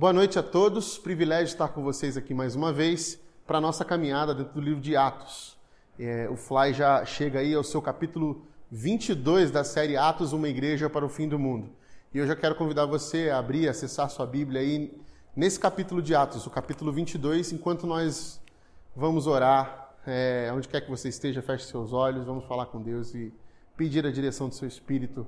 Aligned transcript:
Boa 0.00 0.14
noite 0.14 0.38
a 0.38 0.42
todos. 0.42 0.96
Privilégio 0.96 1.52
estar 1.52 1.68
com 1.68 1.82
vocês 1.82 2.16
aqui 2.16 2.32
mais 2.32 2.56
uma 2.56 2.72
vez 2.72 3.20
para 3.46 3.58
a 3.58 3.60
nossa 3.60 3.84
caminhada 3.84 4.34
dentro 4.34 4.54
do 4.54 4.60
livro 4.62 4.80
de 4.80 4.96
Atos. 4.96 5.58
É, 5.98 6.26
o 6.30 6.36
Fly 6.36 6.72
já 6.72 7.04
chega 7.04 7.40
aí 7.40 7.52
ao 7.52 7.62
seu 7.62 7.82
capítulo 7.82 8.46
22 8.70 9.50
da 9.50 9.62
série 9.62 9.98
Atos, 9.98 10.32
uma 10.32 10.48
igreja 10.48 10.88
para 10.88 11.04
o 11.04 11.08
fim 11.10 11.28
do 11.28 11.38
mundo. 11.38 11.68
E 12.14 12.18
eu 12.18 12.26
já 12.26 12.34
quero 12.34 12.54
convidar 12.54 12.86
você 12.86 13.28
a 13.28 13.36
abrir, 13.40 13.68
acessar 13.68 14.08
sua 14.08 14.26
Bíblia 14.26 14.62
aí 14.62 14.98
nesse 15.36 15.60
capítulo 15.60 16.00
de 16.00 16.14
Atos, 16.14 16.46
o 16.46 16.50
capítulo 16.50 16.90
22, 16.90 17.52
enquanto 17.52 17.86
nós 17.86 18.40
vamos 18.96 19.26
orar, 19.26 19.92
é, 20.06 20.50
onde 20.56 20.66
quer 20.66 20.80
que 20.80 20.88
você 20.88 21.10
esteja, 21.10 21.42
feche 21.42 21.66
seus 21.66 21.92
olhos, 21.92 22.24
vamos 22.24 22.46
falar 22.46 22.64
com 22.64 22.80
Deus 22.80 23.14
e 23.14 23.34
pedir 23.76 24.06
a 24.06 24.10
direção 24.10 24.48
do 24.48 24.54
seu 24.54 24.66
Espírito 24.66 25.26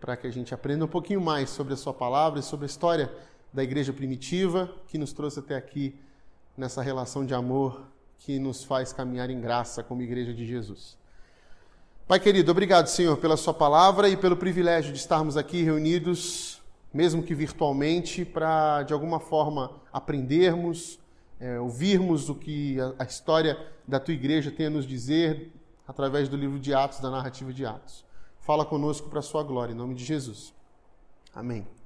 para 0.00 0.16
que 0.16 0.26
a 0.26 0.32
gente 0.32 0.52
aprenda 0.52 0.84
um 0.84 0.88
pouquinho 0.88 1.20
mais 1.20 1.48
sobre 1.48 1.74
a 1.74 1.76
sua 1.76 1.94
palavra 1.94 2.40
e 2.40 2.42
sobre 2.42 2.64
a 2.64 2.66
história 2.66 3.08
da 3.52 3.62
igreja 3.62 3.92
primitiva 3.92 4.72
que 4.86 4.98
nos 4.98 5.12
trouxe 5.12 5.40
até 5.40 5.56
aqui 5.56 5.98
nessa 6.56 6.82
relação 6.82 7.24
de 7.24 7.34
amor 7.34 7.82
que 8.18 8.38
nos 8.38 8.62
faz 8.64 8.92
caminhar 8.92 9.30
em 9.30 9.40
graça 9.40 9.82
como 9.82 10.02
igreja 10.02 10.32
de 10.32 10.46
Jesus. 10.46 10.98
Pai 12.06 12.18
querido, 12.18 12.50
obrigado, 12.50 12.88
Senhor, 12.88 13.16
pela 13.16 13.36
Sua 13.36 13.54
palavra 13.54 14.08
e 14.08 14.16
pelo 14.16 14.36
privilégio 14.36 14.92
de 14.92 14.98
estarmos 14.98 15.36
aqui 15.36 15.62
reunidos, 15.62 16.60
mesmo 16.92 17.22
que 17.22 17.34
virtualmente, 17.34 18.24
para 18.24 18.82
de 18.82 18.92
alguma 18.92 19.20
forma 19.20 19.70
aprendermos, 19.92 20.98
é, 21.38 21.58
ouvirmos 21.60 22.28
o 22.28 22.34
que 22.34 22.80
a, 22.80 22.94
a 22.98 23.04
história 23.04 23.56
da 23.86 24.00
Tua 24.00 24.12
igreja 24.12 24.50
tem 24.50 24.66
a 24.66 24.70
nos 24.70 24.86
dizer 24.86 25.52
através 25.86 26.28
do 26.28 26.36
livro 26.36 26.58
de 26.58 26.74
Atos, 26.74 27.00
da 27.00 27.10
narrativa 27.10 27.52
de 27.52 27.64
Atos. 27.64 28.04
Fala 28.40 28.64
conosco 28.64 29.08
para 29.08 29.20
a 29.20 29.22
Sua 29.22 29.42
glória, 29.42 29.72
em 29.72 29.76
nome 29.76 29.94
de 29.94 30.04
Jesus. 30.04 30.52
Amém. 31.34 31.79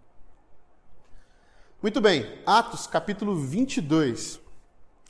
Muito 1.85 2.01
bem, 2.01 2.27
Atos 2.47 2.87
capítulo 2.87 3.37
22. 3.37 4.41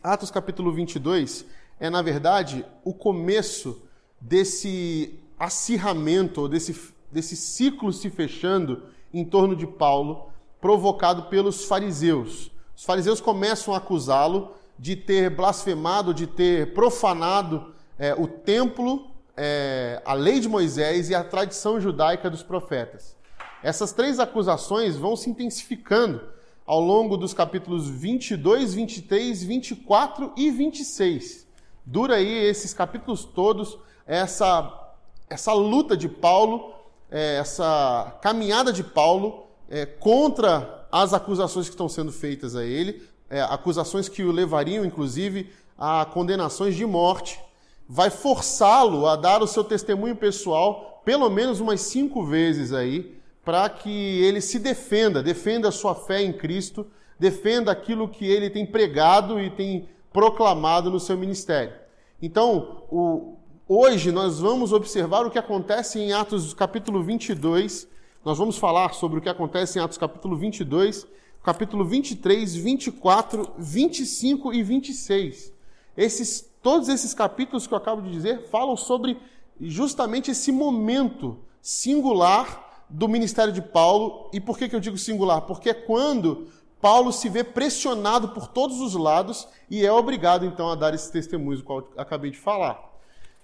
Atos 0.03 0.29
capítulo 0.29 0.73
22 0.73 1.47
é, 1.79 1.89
na 1.89 2.03
verdade, 2.03 2.67
o 2.83 2.93
começo 2.93 3.81
desse 4.21 5.21
acirramento, 5.39 6.41
ou 6.41 6.49
desse, 6.49 6.93
desse 7.13 7.37
ciclo 7.37 7.93
se 7.93 8.11
fechando 8.11 8.83
em 9.13 9.25
torno 9.25 9.55
de 9.55 9.69
Paulo, 9.69 10.33
provocado 10.61 11.27
pelos 11.27 11.65
fariseus. 11.65 12.51
Os 12.77 12.83
fariseus 12.83 13.21
começam 13.21 13.73
a 13.73 13.77
acusá-lo 13.77 14.57
de 14.77 14.97
ter 14.97 15.31
blasfemado, 15.31 16.13
de 16.13 16.27
ter 16.27 16.75
profanado 16.75 17.73
é, 17.97 18.15
o 18.15 18.27
templo, 18.27 19.13
é, 19.37 20.03
a 20.05 20.15
lei 20.15 20.41
de 20.41 20.49
Moisés 20.49 21.09
e 21.09 21.15
a 21.15 21.23
tradição 21.23 21.81
judaica 21.81 22.29
dos 22.29 22.43
profetas. 22.43 23.17
Essas 23.63 23.93
três 23.93 24.19
acusações 24.19 24.97
vão 24.97 25.15
se 25.15 25.31
intensificando 25.31 26.34
ao 26.67 26.81
longo 26.81 27.17
dos 27.17 27.35
capítulos 27.35 27.89
22, 27.89 28.75
23, 28.75 29.45
24 29.45 30.33
e 30.37 30.51
26. 30.51 31.47
Dura 31.85 32.17
aí 32.17 32.47
esses 32.47 32.73
capítulos 32.73 33.25
todos 33.25 33.79
essa, 34.07 34.93
essa 35.29 35.53
luta 35.53 35.97
de 35.97 36.09
Paulo, 36.09 36.73
é, 37.11 37.37
essa 37.37 38.17
caminhada 38.23 38.73
de 38.73 38.83
Paulo 38.83 39.45
é, 39.69 39.87
contra 39.87 40.87
as 40.91 41.13
acusações 41.13 41.67
que 41.67 41.75
estão 41.75 41.89
sendo 41.89 42.13
feitas 42.13 42.55
a 42.55 42.65
ele, 42.65 43.03
é, 43.29 43.41
acusações 43.43 44.09
que 44.09 44.23
o 44.23 44.31
levariam, 44.31 44.85
inclusive, 44.85 45.51
a 45.77 46.05
condenações 46.05 46.77
de 46.77 46.87
morte. 46.87 47.41
Vai 47.89 48.11
forçá-lo 48.11 49.07
a 49.07 49.17
dar 49.17 49.43
o 49.43 49.47
seu 49.47 49.65
testemunho 49.65 50.17
pessoal 50.17 51.03
pelo 51.05 51.29
menos 51.29 51.61
umas 51.61 51.83
cinco 51.83 52.25
vezes 52.25 52.73
aí, 52.73 53.14
para 53.45 53.69
que 53.69 54.23
ele 54.23 54.41
se 54.41 54.59
defenda, 54.59 55.23
defenda 55.23 55.69
a 55.69 55.73
sua 55.73 55.95
fé 55.95 56.23
em 56.23 56.33
Cristo, 56.33 56.87
defenda 57.19 57.71
aquilo 57.71 58.09
que 58.09 58.27
ele 58.27 58.49
tem 58.49 58.65
pregado 58.65 59.39
e 59.39 59.51
tem 59.51 59.89
proclamado 60.13 60.91
no 60.91 60.99
seu 60.99 61.17
ministério. 61.17 61.75
Então, 62.23 62.85
o, 62.91 63.37
hoje 63.69 64.11
nós 64.11 64.41
vamos 64.41 64.73
observar 64.73 65.27
o 65.27 65.31
que 65.31 65.39
acontece 65.39 65.99
em 65.99 66.13
Atos 66.13 66.55
capítulo 66.55 67.03
22. 67.03 67.87
Nós 68.25 68.39
vamos 68.39 68.57
falar 68.57 68.95
sobre 68.95 69.19
o 69.19 69.23
que 69.23 69.29
acontece 69.29 69.79
em 69.79 69.83
Atos 69.83 69.99
capítulo 69.99 70.37
22, 70.37 71.07
capítulo 71.43 71.85
23, 71.85 72.55
24, 72.55 73.53
25 73.59 74.55
e 74.55 74.63
26. 74.63 75.53
Esses, 75.97 76.51
todos 76.63 76.89
esses 76.89 77.13
capítulos 77.13 77.67
que 77.67 77.75
eu 77.75 77.79
acabo 77.79 78.01
de 78.01 78.11
dizer 78.11 78.49
falam 78.49 78.77
sobre 78.77 79.19
justamente 79.61 80.31
esse 80.31 80.51
momento 80.51 81.39
singular 81.61 82.74
do 82.95 83.09
ministério 83.09 83.53
de 83.53 83.61
Paulo. 83.61 84.31
E 84.33 84.41
por 84.41 84.57
que, 84.57 84.69
que 84.69 84.77
eu 84.77 84.81
digo 84.81 84.97
singular? 84.97 85.43
Porque 85.43 85.71
é 85.71 85.75
quando 85.75 86.47
Paulo 86.81 87.13
se 87.13 87.29
vê 87.29 87.43
pressionado 87.43 88.29
por 88.29 88.47
todos 88.47 88.81
os 88.81 88.95
lados 88.95 89.49
e 89.69 89.85
é 89.85 89.93
obrigado 89.93 90.47
então 90.47 90.71
a 90.71 90.77
dar 90.77 90.95
esse 90.95 91.11
testemunho 91.11 91.59
do 91.59 91.65
qual 91.65 91.89
acabei 91.97 92.31
de 92.31 92.39
falar. 92.39 92.93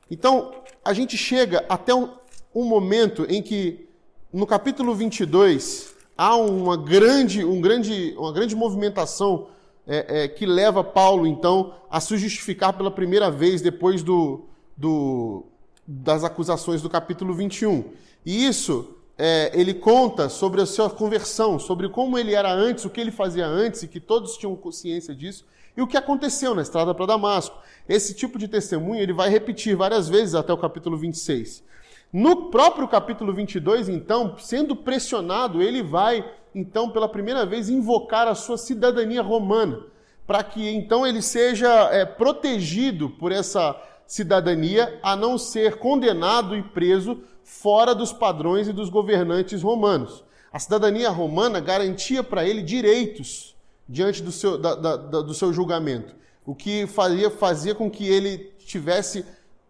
Então, 0.08 0.52
a 0.84 0.92
gente 0.92 1.16
chega 1.16 1.64
até 1.68 1.92
um, 1.92 2.10
um 2.54 2.64
momento 2.64 3.26
em 3.28 3.42
que, 3.42 3.88
no 4.32 4.46
capítulo 4.46 4.94
22, 4.94 5.94
há 6.16 6.36
uma 6.36 6.76
grande, 6.76 7.44
um 7.44 7.60
grande, 7.60 8.14
uma 8.16 8.32
grande 8.32 8.54
movimentação 8.54 9.48
é, 9.86 10.24
é, 10.24 10.28
que 10.28 10.46
leva 10.46 10.84
Paulo, 10.84 11.26
então, 11.26 11.74
a 11.90 12.00
se 12.00 12.16
justificar 12.18 12.72
pela 12.72 12.90
primeira 12.90 13.30
vez 13.30 13.60
depois 13.60 14.02
do, 14.02 14.44
do, 14.76 15.44
das 15.86 16.22
acusações 16.22 16.82
do 16.82 16.90
capítulo 16.90 17.34
21. 17.34 17.84
E 18.24 18.46
isso 18.46 18.99
é, 19.22 19.50
ele 19.52 19.74
conta 19.74 20.30
sobre 20.30 20.62
a 20.62 20.66
sua 20.66 20.88
conversão, 20.88 21.58
sobre 21.58 21.90
como 21.90 22.18
ele 22.18 22.34
era 22.34 22.50
antes, 22.50 22.86
o 22.86 22.90
que 22.90 22.98
ele 22.98 23.10
fazia 23.10 23.46
antes, 23.46 23.82
e 23.82 23.88
que 23.88 24.00
todos 24.00 24.38
tinham 24.38 24.56
consciência 24.56 25.14
disso, 25.14 25.44
e 25.76 25.82
o 25.82 25.86
que 25.86 25.98
aconteceu 25.98 26.54
na 26.54 26.62
estrada 26.62 26.94
para 26.94 27.04
Damasco. 27.04 27.58
Esse 27.86 28.14
tipo 28.14 28.38
de 28.38 28.48
testemunho 28.48 29.02
ele 29.02 29.12
vai 29.12 29.28
repetir 29.28 29.76
várias 29.76 30.08
vezes 30.08 30.34
até 30.34 30.54
o 30.54 30.56
capítulo 30.56 30.96
26. 30.96 31.62
No 32.10 32.50
próprio 32.50 32.88
capítulo 32.88 33.34
22, 33.34 33.90
então, 33.90 34.36
sendo 34.38 34.74
pressionado, 34.74 35.60
ele 35.60 35.82
vai, 35.82 36.24
então, 36.54 36.88
pela 36.88 37.08
primeira 37.08 37.44
vez, 37.44 37.68
invocar 37.68 38.26
a 38.26 38.34
sua 38.34 38.56
cidadania 38.56 39.20
romana, 39.20 39.84
para 40.26 40.42
que 40.42 40.66
então 40.70 41.06
ele 41.06 41.20
seja 41.20 41.68
é, 41.92 42.06
protegido 42.06 43.10
por 43.10 43.32
essa 43.32 43.76
cidadania, 44.06 44.98
a 45.02 45.14
não 45.14 45.36
ser 45.36 45.76
condenado 45.76 46.56
e 46.56 46.62
preso 46.62 47.22
fora 47.50 47.94
dos 47.94 48.12
padrões 48.12 48.68
e 48.68 48.72
dos 48.72 48.88
governantes 48.88 49.60
romanos. 49.60 50.24
A 50.52 50.58
cidadania 50.58 51.10
romana 51.10 51.58
garantia 51.58 52.22
para 52.22 52.46
ele 52.46 52.62
direitos 52.62 53.56
diante 53.88 54.22
do 54.22 54.30
seu, 54.30 54.56
da, 54.56 54.74
da, 54.76 54.96
do 54.96 55.34
seu 55.34 55.52
julgamento, 55.52 56.14
o 56.46 56.54
que 56.54 56.86
fazia, 56.86 57.28
fazia 57.28 57.74
com 57.74 57.90
que 57.90 58.06
ele 58.06 58.52
tivesse 58.60 59.26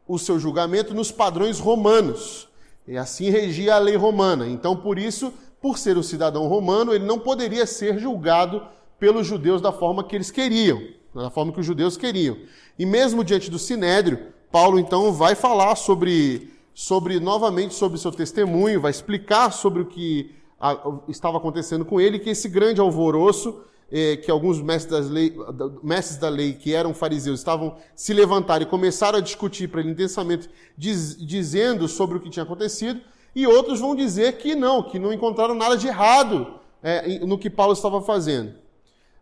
o 0.07 0.19
seu 0.19 0.39
julgamento 0.39 0.95
nos 0.95 1.11
padrões 1.11 1.59
romanos. 1.59 2.49
E 2.87 2.99
assim 2.99 3.31
regia 3.31 3.75
a 3.75 3.79
lei 3.79 3.97
romana. 3.97 4.47
Então, 4.47 4.77
por 4.77 4.99
isso, 4.99 5.33
por 5.61 5.79
ser 5.79 5.97
um 5.97 6.03
cidadão 6.03 6.47
romano, 6.47 6.95
ele 6.95 7.07
não 7.07 7.19
poderia 7.19 7.67
ser 7.67 7.99
julgado 7.99 8.63
pelos 8.99 9.27
judeus 9.27 9.61
da 9.61 9.73
forma 9.73 10.05
que 10.05 10.15
eles 10.15 10.31
queriam, 10.31 10.83
da 11.15 11.31
forma 11.31 11.51
que 11.51 11.61
os 11.61 11.67
judeus 11.67 11.97
queriam. 11.97 12.37
E 12.79 12.85
mesmo 12.85 13.25
diante 13.25 13.51
do 13.51 13.59
sinédrio, 13.59 14.27
Paulo 14.53 14.79
então 14.79 15.13
vai 15.13 15.35
falar 15.35 15.75
sobre 15.77 16.60
sobre 16.81 17.21
novamente 17.21 17.75
sobre 17.75 17.99
seu 17.99 18.11
testemunho, 18.11 18.81
vai 18.81 18.91
explicar 18.91 19.53
sobre 19.53 19.83
o 19.83 19.85
que 19.85 20.35
a, 20.59 20.79
estava 21.09 21.37
acontecendo 21.37 21.85
com 21.85 22.01
ele, 22.01 22.19
que 22.19 22.31
esse 22.31 22.49
grande 22.49 22.81
alvoroço 22.81 23.61
eh, 23.93 24.17
que 24.17 24.31
alguns 24.31 24.63
mestres, 24.63 25.11
lei, 25.11 25.37
mestres 25.83 26.19
da 26.19 26.31
lei 26.31 26.55
que 26.55 26.73
eram 26.73 26.95
fariseus 26.95 27.41
estavam 27.41 27.77
se 27.95 28.15
levantar 28.15 28.63
e 28.63 28.65
começaram 28.65 29.19
a 29.19 29.21
discutir 29.21 29.69
para 29.69 29.83
ele 29.83 29.91
intensamente, 29.91 30.49
diz, 30.75 31.19
dizendo 31.19 31.87
sobre 31.87 32.17
o 32.17 32.21
que 32.21 32.31
tinha 32.31 32.45
acontecido, 32.45 32.99
e 33.37 33.47
outros 33.47 33.79
vão 33.79 33.95
dizer 33.95 34.39
que 34.39 34.55
não, 34.55 34.83
que 34.83 34.99
não 34.99 35.13
encontraram 35.13 35.55
nada 35.55 35.77
de 35.77 35.87
errado 35.87 36.55
eh, 36.83 37.19
no 37.27 37.37
que 37.37 37.51
Paulo 37.51 37.75
estava 37.75 38.01
fazendo. 38.01 38.55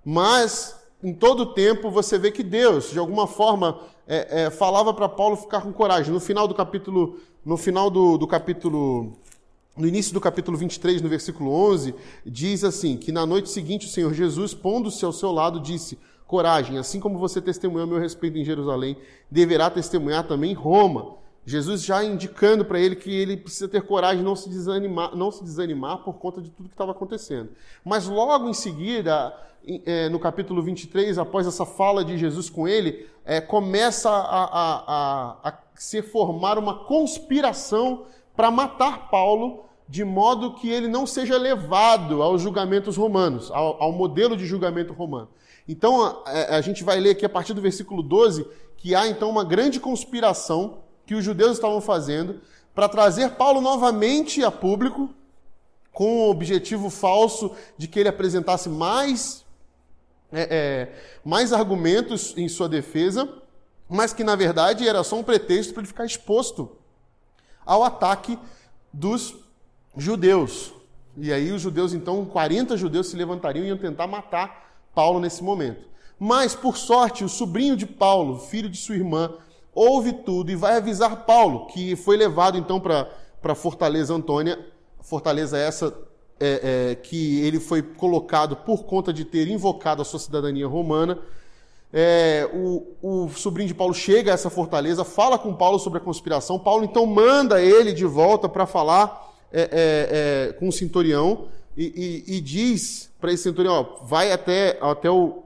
Mas 0.05 0.79
em 1.03 1.13
todo 1.13 1.41
o 1.41 1.47
tempo 1.55 1.91
você 1.91 2.19
vê 2.19 2.31
que 2.31 2.45
Deus, 2.45 2.93
de 2.93 3.01
alguma 3.01 3.27
forma, 3.27 3.81
é, 4.09 4.45
é, 4.45 4.51
falava 4.51 4.93
para 4.95 5.09
Paulo 5.09 5.37
ficar 5.37 5.61
com 5.61 5.73
coragem. 5.73 6.13
No 6.13 6.19
final 6.19 6.49
do 6.49 6.55
capítulo 6.55 7.19
no 7.45 7.57
final 7.57 7.91
do, 7.91 8.17
do 8.17 8.27
capítulo, 8.27 9.13
no 9.77 9.87
início 9.87 10.13
do 10.13 10.21
capítulo 10.21 10.57
23, 10.57 11.03
no 11.03 11.09
versículo 11.09 11.51
11, 11.51 11.95
diz 12.25 12.65
assim: 12.65 12.97
que 12.97 13.13
na 13.13 13.27
noite 13.27 13.51
seguinte 13.51 13.87
o 13.87 13.91
Senhor 13.91 14.13
Jesus, 14.15 14.55
pondo-se 14.55 15.05
ao 15.05 15.13
seu 15.13 15.31
lado, 15.31 15.61
disse: 15.61 15.99
Coragem, 16.27 16.79
assim 16.79 17.01
como 17.01 17.19
você 17.19 17.41
testemunhou 17.41 17.85
a 17.85 17.87
meu 17.87 17.99
respeito 17.99 18.39
em 18.39 18.45
Jerusalém, 18.45 18.97
deverá 19.31 19.71
testemunhar 19.71 20.27
também 20.27 20.53
em 20.53 20.55
Roma. 20.55 21.18
Jesus 21.49 21.83
já 21.83 22.05
indicando 22.05 22.63
para 22.63 22.79
ele 22.79 22.95
que 22.95 23.11
ele 23.11 23.35
precisa 23.35 23.67
ter 23.67 23.81
coragem, 23.81 24.23
não 24.23 24.37
se 24.37 24.51
desanimar, 24.51 25.17
não 25.17 25.31
se 25.31 25.43
desanimar 25.43 26.05
por 26.05 26.15
conta 26.15 26.43
de 26.43 26.51
tudo 26.51 26.69
que 26.69 26.75
estava 26.75 26.93
acontecendo. 26.93 27.49
Mas 27.83 28.07
logo 28.07 28.51
em 28.51 28.53
seguida, 28.53 29.35
é, 29.87 30.11
no 30.11 30.21
capítulo 30.21 30.63
23, 30.63 31.17
após 31.17 31.47
essa 31.47 31.65
fala 31.65 32.05
de 32.05 32.19
Jesus 32.19 32.51
com 32.51 32.69
ele, 32.69 33.09
é, 33.25 33.41
começa 33.41 34.11
a, 34.11 34.45
a, 34.45 34.85
a, 34.87 35.49
a 35.49 35.59
se 35.75 36.03
formar 36.03 36.59
uma 36.59 36.85
conspiração 36.85 38.05
para 38.37 38.51
matar 38.51 39.09
Paulo 39.09 39.65
de 39.89 40.05
modo 40.05 40.53
que 40.53 40.69
ele 40.69 40.87
não 40.87 41.07
seja 41.07 41.39
levado 41.39 42.23
aos 42.23 42.43
julgamentos 42.43 42.95
romanos, 42.95 43.51
ao, 43.51 43.83
ao 43.83 43.91
modelo 43.91 44.37
de 44.37 44.45
julgamento 44.45 44.93
romano. 44.93 45.29
Então, 45.67 46.23
a, 46.27 46.61
gente 46.61 46.85
vai 46.85 47.01
ler 47.01 47.11
aqui 47.11 47.25
a 47.25 47.29
partir 47.29 47.55
do 47.55 47.63
versículo 47.63 48.03
12 48.03 48.47
que 48.77 48.95
há 48.95 49.07
então 49.09 49.31
uma 49.31 49.45
grande 49.45 49.81
conspiração 49.81 50.88
que 51.09 51.15
os 51.15 51.25
judeus 51.25 51.53
estavam 51.53 51.81
fazendo 51.81 52.39
para 52.75 52.87
trazer 52.87 53.31
Paulo 53.31 53.63
novamente 53.63 54.45
a 54.45 54.51
público, 54.51 55.09
com 55.91 56.19
o 56.19 56.31
objetivo 56.31 56.91
falso 56.91 57.57
de 57.79 57.89
que 57.89 57.99
ele 57.99 58.11
apresentasse 58.11 58.69
mais, 58.69 59.43
é, 60.31 60.43
é, 60.43 60.93
mais 61.25 61.51
argumentos 61.55 62.35
em 62.37 62.47
sua 62.47 62.69
defesa, 62.69 63.27
mas 63.89 64.13
que 64.13 64.23
na 64.23 64.37
verdade 64.37 64.87
era 64.87 65.03
só 65.03 65.17
um 65.17 65.23
pretexto 65.23 65.73
para 65.73 65.81
ele 65.81 65.89
ficar 65.89 66.05
exposto 66.05 66.77
ao 67.65 67.83
ataque 67.83 68.39
dos 68.93 69.35
judeus. 69.97 70.75
E 71.17 71.33
aí 71.33 71.51
os 71.53 71.63
judeus, 71.63 71.95
então, 71.95 72.23
40 72.27 72.77
judeus 72.77 73.09
se 73.09 73.17
levantariam 73.17 73.65
e 73.65 73.69
iam 73.69 73.79
tentar 73.79 74.07
matar 74.07 74.75
Paulo 74.95 75.21
nesse 75.21 75.43
momento. 75.43 75.89
Mas, 76.19 76.55
por 76.55 76.77
sorte, 76.77 77.25
o 77.25 77.31
sobrinho 77.31 77.79
de 77.79 77.87
Paulo, 77.87 78.41
filho 78.41 78.69
de 78.69 78.77
sua 78.77 78.95
irmã, 78.95 79.33
ouve 79.79 80.13
tudo 80.13 80.51
e 80.51 80.57
vai 80.57 80.77
avisar 80.77 81.25
Paulo, 81.25 81.67
que 81.67 81.95
foi 81.95 82.17
levado 82.17 82.59
então 82.59 82.81
para 82.81 83.55
Fortaleza 83.55 84.13
Antônia, 84.13 84.59
fortaleza 85.01 85.57
essa 85.57 85.95
é, 86.41 86.91
é, 86.91 86.95
que 86.97 87.41
ele 87.41 87.61
foi 87.61 87.81
colocado 87.81 88.57
por 88.57 88.85
conta 88.85 89.13
de 89.13 89.25
ter 89.25 89.47
invocado 89.47 90.03
a 90.03 90.05
sua 90.05 90.19
cidadania 90.19 90.67
romana. 90.67 91.19
É, 91.93 92.51
o, 92.53 92.87
o, 93.01 93.29
sobrinho 93.31 93.69
de 93.69 93.75
Paulo 93.75 93.95
chega 93.95 94.33
a 94.33 94.35
essa 94.35 94.51
fortaleza, 94.51 95.05
fala 95.05 95.39
com 95.39 95.55
Paulo 95.55 95.79
sobre 95.79 95.99
a 95.99 96.03
conspiração. 96.03 96.59
Paulo 96.59 96.85
então 96.85 97.07
manda 97.07 97.63
ele 97.63 97.93
de 97.93 98.05
volta 98.05 98.49
para 98.49 98.67
falar 98.67 99.33
é, 99.53 99.63
é, 99.63 100.49
é, 100.51 100.53
com 100.55 100.69
o 100.69 100.73
centurião 100.73 101.47
e, 101.77 102.25
e, 102.27 102.37
e 102.37 102.41
diz 102.41 103.11
para 103.21 103.33
esse 103.33 103.45
centurião: 103.45 103.75
ó, 103.75 104.05
vai 104.05 104.33
até, 104.33 104.77
até 104.83 105.11
o, 105.11 105.45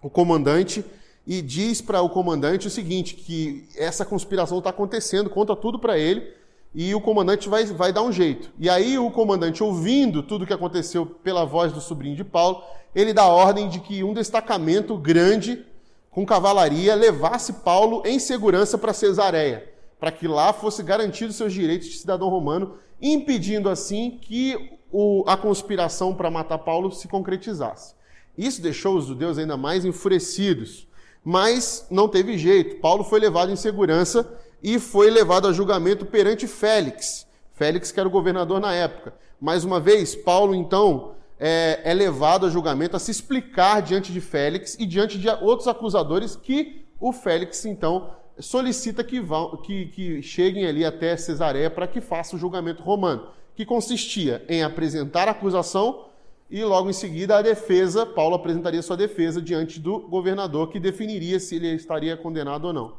o 0.00 0.08
comandante 0.08 0.84
e 1.26 1.40
diz 1.40 1.80
para 1.80 2.02
o 2.02 2.08
comandante 2.08 2.66
o 2.66 2.70
seguinte: 2.70 3.14
que 3.14 3.68
essa 3.76 4.04
conspiração 4.04 4.58
está 4.58 4.70
acontecendo, 4.70 5.30
conta 5.30 5.54
tudo 5.56 5.78
para 5.78 5.98
ele 5.98 6.42
e 6.74 6.94
o 6.94 7.00
comandante 7.00 7.48
vai, 7.48 7.64
vai 7.66 7.92
dar 7.92 8.02
um 8.02 8.12
jeito. 8.12 8.50
E 8.58 8.68
aí 8.68 8.98
o 8.98 9.10
comandante, 9.10 9.62
ouvindo 9.62 10.22
tudo 10.22 10.42
o 10.42 10.46
que 10.46 10.52
aconteceu 10.52 11.04
pela 11.04 11.44
voz 11.44 11.72
do 11.72 11.80
sobrinho 11.80 12.16
de 12.16 12.24
Paulo, 12.24 12.62
ele 12.94 13.12
dá 13.12 13.26
ordem 13.26 13.68
de 13.68 13.80
que 13.80 14.02
um 14.02 14.14
destacamento 14.14 14.96
grande 14.96 15.64
com 16.10 16.26
cavalaria 16.26 16.94
levasse 16.94 17.54
Paulo 17.54 18.02
em 18.04 18.18
segurança 18.18 18.76
para 18.76 18.92
Cesareia, 18.92 19.70
para 19.98 20.12
que 20.12 20.28
lá 20.28 20.52
fosse 20.52 20.82
garantido 20.82 21.32
seus 21.32 21.52
direitos 21.52 21.88
de 21.88 21.96
cidadão 21.96 22.28
romano, 22.28 22.76
impedindo 23.00 23.68
assim 23.68 24.18
que 24.20 24.78
o, 24.90 25.24
a 25.26 25.36
conspiração 25.36 26.14
para 26.14 26.30
matar 26.30 26.58
Paulo 26.58 26.90
se 26.90 27.08
concretizasse. 27.08 27.94
Isso 28.36 28.62
deixou 28.62 28.96
os 28.96 29.06
judeus 29.06 29.38
ainda 29.38 29.56
mais 29.56 29.84
enfurecidos. 29.84 30.86
Mas 31.24 31.86
não 31.90 32.08
teve 32.08 32.36
jeito. 32.36 32.80
Paulo 32.80 33.04
foi 33.04 33.20
levado 33.20 33.52
em 33.52 33.56
segurança 33.56 34.28
e 34.62 34.78
foi 34.78 35.10
levado 35.10 35.46
a 35.46 35.52
julgamento 35.52 36.04
perante 36.04 36.46
Félix. 36.46 37.26
Félix, 37.52 37.92
que 37.92 38.00
era 38.00 38.08
o 38.08 38.12
governador 38.12 38.60
na 38.60 38.74
época. 38.74 39.14
Mais 39.40 39.64
uma 39.64 39.80
vez, 39.80 40.14
Paulo, 40.14 40.54
então, 40.54 41.14
é, 41.38 41.80
é 41.84 41.94
levado 41.94 42.46
a 42.46 42.50
julgamento 42.50 42.96
a 42.96 42.98
se 42.98 43.10
explicar 43.10 43.82
diante 43.82 44.12
de 44.12 44.20
Félix 44.20 44.76
e 44.78 44.86
diante 44.86 45.18
de 45.18 45.28
outros 45.28 45.68
acusadores 45.68 46.36
que 46.36 46.84
o 47.00 47.12
Félix, 47.12 47.64
então, 47.64 48.10
solicita 48.38 49.02
que, 49.02 49.20
vão, 49.20 49.56
que, 49.56 49.86
que 49.86 50.22
cheguem 50.22 50.66
ali 50.66 50.84
até 50.84 51.16
Cesareia 51.16 51.68
para 51.68 51.88
que 51.88 52.00
faça 52.00 52.36
o 52.36 52.38
julgamento 52.38 52.82
romano, 52.82 53.26
que 53.56 53.66
consistia 53.66 54.44
em 54.48 54.62
apresentar 54.62 55.26
a 55.28 55.32
acusação 55.32 56.06
e 56.52 56.62
logo 56.62 56.90
em 56.90 56.92
seguida 56.92 57.38
a 57.38 57.42
defesa, 57.42 58.04
Paulo 58.04 58.34
apresentaria 58.34 58.82
sua 58.82 58.94
defesa 58.94 59.40
diante 59.40 59.80
do 59.80 60.00
governador 60.00 60.68
que 60.68 60.78
definiria 60.78 61.40
se 61.40 61.56
ele 61.56 61.68
estaria 61.68 62.14
condenado 62.14 62.66
ou 62.66 62.74
não. 62.74 62.92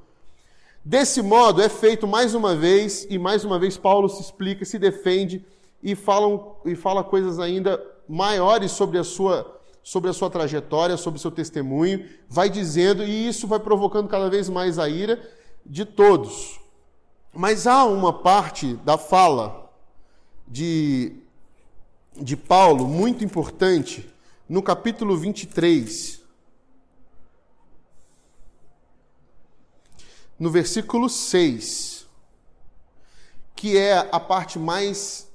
Desse 0.84 1.22
modo 1.22 1.62
é 1.62 1.70
feito 1.70 2.08
mais 2.08 2.34
uma 2.34 2.56
vez 2.56 3.06
e 3.12 3.20
mais 3.20 3.46
uma 3.46 3.60
vez 3.60 3.78
Paulo 3.78 4.10
se 4.10 4.24
explica, 4.24 4.66
se 4.66 4.80
defende 4.80 5.46
e 5.84 5.94
fala, 5.94 6.58
e 6.66 6.76
fala 6.76 7.04
coisas 7.04 7.38
ainda 7.38 7.80
maiores 8.10 8.72
sobre 8.72 8.98
a 8.98 9.04
sua 9.04 9.62
sobre 9.84 10.10
a 10.10 10.14
sua 10.14 10.30
trajetória, 10.30 10.98
sobre 10.98 11.20
o 11.20 11.22
seu 11.22 11.30
testemunho, 11.30 12.10
vai 12.28 12.50
dizendo 12.50 13.04
e 13.04 13.28
isso 13.28 13.46
vai 13.46 13.60
provocando 13.60 14.08
cada 14.08 14.30
vez 14.30 14.50
mais 14.50 14.80
a 14.80 14.90
ira 14.90 15.22
de 15.64 15.86
todos. 15.86 16.60
Mas 17.34 17.68
há 17.68 17.84
uma 17.84 18.14
parte 18.14 18.76
da 18.78 18.98
fala 18.98 19.70
de 20.48 21.23
de 22.16 22.38
Paulo, 22.38 22.88
muito 22.88 23.24
importante, 23.24 24.08
no 24.48 24.62
capítulo 24.62 25.18
23, 25.18 26.22
no 30.38 30.52
versículo 30.52 31.10
6, 31.10 32.06
que 33.56 33.78
é 33.78 33.98
a 34.12 34.20
parte 34.20 34.60
mais, 34.60 35.32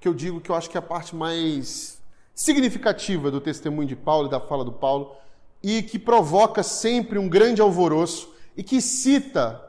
que 0.00 0.06
eu 0.06 0.14
digo 0.14 0.40
que 0.40 0.50
eu 0.50 0.54
acho 0.54 0.70
que 0.70 0.76
é 0.76 0.80
a 0.80 0.82
parte 0.82 1.16
mais 1.16 2.00
significativa 2.34 3.30
do 3.30 3.40
testemunho 3.40 3.88
de 3.88 3.96
Paulo 3.96 4.28
e 4.28 4.30
da 4.30 4.38
fala 4.38 4.64
do 4.64 4.72
Paulo, 4.72 5.16
e 5.60 5.82
que 5.82 5.98
provoca 5.98 6.62
sempre 6.62 7.18
um 7.18 7.28
grande 7.28 7.60
alvoroço 7.60 8.32
e 8.56 8.62
que 8.62 8.80
cita 8.80 9.60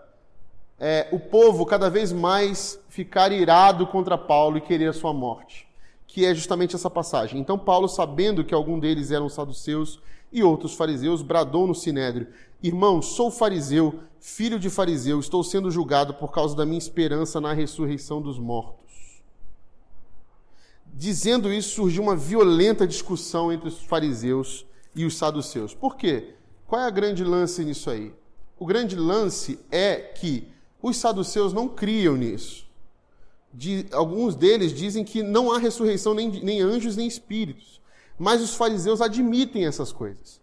é, 0.79 1.07
o 1.11 1.19
povo 1.19 1.65
cada 1.65 1.89
vez 1.89 2.11
mais 2.11 2.79
ficar 2.87 3.31
irado 3.31 3.87
contra 3.87 4.15
Paulo 4.17 4.59
e 4.59 4.61
querer 4.61 4.89
a 4.89 4.93
sua 4.93 5.11
morte 5.11 5.69
que 6.09 6.25
é 6.25 6.33
justamente 6.33 6.75
essa 6.75 6.89
passagem. 6.89 7.39
Então 7.39 7.57
Paulo, 7.57 7.88
sabendo 7.88 8.44
que 8.44 8.53
algum 8.53 8.79
deles 8.79 9.11
eram 9.11 9.29
saduceus 9.29 10.00
e 10.31 10.44
outros 10.44 10.73
fariseus, 10.73 11.21
bradou 11.21 11.67
no 11.67 11.75
sinédrio: 11.75 12.27
Irmão, 12.61 13.00
sou 13.00 13.29
fariseu, 13.29 14.00
filho 14.19 14.59
de 14.59 14.71
fariseu, 14.71 15.19
estou 15.19 15.44
sendo 15.44 15.69
julgado 15.69 16.15
por 16.15 16.31
causa 16.31 16.56
da 16.56 16.65
minha 16.65 16.79
esperança 16.79 17.39
na 17.39 17.53
ressurreição 17.53 18.21
dos 18.21 18.39
mortos. 18.39 19.21
Dizendo 20.91 21.53
isso, 21.53 21.75
surgiu 21.75 22.01
uma 22.01 22.15
violenta 22.15 22.88
discussão 22.88 23.53
entre 23.53 23.67
os 23.67 23.79
fariseus 23.79 24.65
e 24.95 25.06
os 25.06 25.15
saduceus. 25.15 25.75
Por 25.75 25.95
quê? 25.95 26.33
Qual 26.65 26.81
é 26.81 26.85
a 26.85 26.89
grande 26.89 27.23
lance 27.23 27.63
nisso 27.63 27.89
aí? 27.89 28.11
O 28.57 28.65
grande 28.65 28.95
lance 28.95 29.59
é 29.71 29.95
que 29.95 30.47
os 30.81 30.97
saduceus 30.97 31.53
não 31.53 31.67
criam 31.67 32.17
nisso 32.17 32.69
de, 33.53 33.85
alguns 33.91 34.35
deles 34.35 34.73
dizem 34.73 35.03
que 35.03 35.23
não 35.23 35.51
há 35.51 35.57
ressurreição 35.57 36.13
nem, 36.13 36.29
nem 36.29 36.61
anjos 36.61 36.95
nem 36.95 37.07
espíritos. 37.07 37.79
Mas 38.17 38.41
os 38.41 38.55
fariseus 38.55 39.01
admitem 39.01 39.65
essas 39.65 39.91
coisas. 39.91 40.39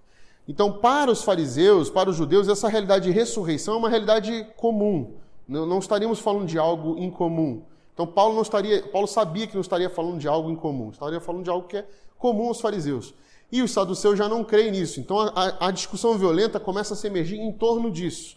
Então, 0.49 0.73
para 0.73 1.11
os 1.11 1.23
fariseus, 1.23 1.91
para 1.91 2.09
os 2.09 2.17
judeus, 2.17 2.49
essa 2.49 2.69
realidade 2.69 3.05
de 3.07 3.11
ressurreição 3.11 3.75
é 3.75 3.79
uma 3.79 3.89
realidade 3.89 4.47
comum. 4.57 5.15
Não, 5.47 5.67
não 5.67 5.79
estaríamos 5.79 6.19
falando 6.21 6.47
de 6.47 6.59
algo 6.59 6.97
incomum. 6.99 7.63
Então, 7.93 8.07
Paulo 8.07 8.35
não 8.35 8.43
estaria, 8.43 8.83
Paulo 8.89 9.07
sabia 9.07 9.47
que 9.47 9.55
não 9.55 9.61
estaria 9.61 9.91
falando 9.91 10.19
de 10.19 10.29
algo 10.29 10.51
incomum, 10.51 10.91
estaria 10.91 11.21
falando 11.21 11.45
de 11.45 11.51
algo 11.51 11.67
que 11.67 11.79
é 11.79 11.87
comum 12.19 12.49
aos 12.49 12.61
fariseus. 12.61 13.15
E 13.51 13.63
os 13.63 13.71
saduceus 13.71 14.19
já 14.19 14.29
não 14.29 14.45
creem 14.45 14.71
nisso. 14.71 15.01
Então, 15.01 15.19
a, 15.19 15.69
a 15.69 15.71
discussão 15.71 16.17
violenta 16.19 16.61
começa 16.61 16.95
a 16.95 16.97
se 16.97 17.07
emergir 17.07 17.39
em 17.39 17.53
torno 17.53 17.91
disso. 17.91 18.37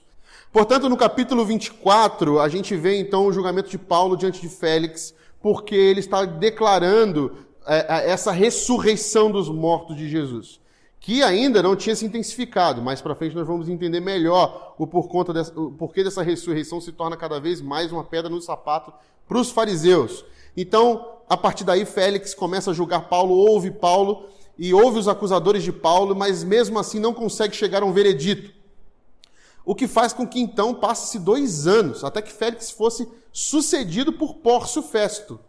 Portanto, 0.51 0.89
no 0.89 0.97
capítulo 0.97 1.45
24, 1.45 2.39
a 2.39 2.49
gente 2.49 2.75
vê 2.75 2.99
então 2.99 3.27
o 3.27 3.31
julgamento 3.31 3.69
de 3.69 3.77
Paulo 3.77 4.17
diante 4.17 4.41
de 4.41 4.49
Félix, 4.49 5.13
porque 5.39 5.75
ele 5.75 5.99
está 5.99 6.25
declarando 6.25 7.35
é, 7.67 8.09
essa 8.09 8.31
ressurreição 8.31 9.29
dos 9.29 9.47
mortos 9.47 9.95
de 9.95 10.09
Jesus, 10.09 10.59
que 10.99 11.21
ainda 11.21 11.61
não 11.61 11.75
tinha 11.75 11.95
se 11.95 12.03
intensificado. 12.03 12.81
Mais 12.81 12.99
para 12.99 13.13
frente 13.13 13.35
nós 13.35 13.45
vamos 13.45 13.69
entender 13.69 13.99
melhor 13.99 14.73
o, 14.79 14.87
por 14.87 15.07
conta 15.07 15.39
o 15.55 15.71
porquê 15.71 16.03
dessa 16.03 16.23
ressurreição 16.23 16.81
se 16.81 16.91
torna 16.91 17.15
cada 17.15 17.39
vez 17.39 17.61
mais 17.61 17.91
uma 17.91 18.03
pedra 18.03 18.27
no 18.27 18.41
sapato 18.41 18.91
para 19.27 19.37
os 19.37 19.51
fariseus. 19.51 20.25
Então, 20.57 21.19
a 21.29 21.37
partir 21.37 21.63
daí, 21.63 21.85
Félix 21.85 22.33
começa 22.33 22.71
a 22.71 22.73
julgar 22.73 23.07
Paulo, 23.07 23.35
ouve 23.35 23.69
Paulo 23.69 24.25
e 24.57 24.73
ouve 24.73 24.97
os 24.97 25.07
acusadores 25.07 25.61
de 25.61 25.71
Paulo, 25.71 26.15
mas 26.15 26.43
mesmo 26.43 26.79
assim 26.79 26.99
não 26.99 27.13
consegue 27.13 27.55
chegar 27.55 27.83
a 27.83 27.85
um 27.85 27.93
veredito. 27.93 28.58
O 29.69 29.75
que 29.75 29.87
faz 29.87 30.11
com 30.11 30.25
que 30.25 30.39
então 30.39 30.73
passe-se 30.73 31.19
dois 31.19 31.67
anos, 31.67 32.03
até 32.03 32.23
que 32.23 32.33
Félix 32.33 32.71
fosse 32.71 33.07
sucedido 33.31 34.11
por 34.11 34.37
Pórcio 34.37 34.81
Festo. 34.81 35.39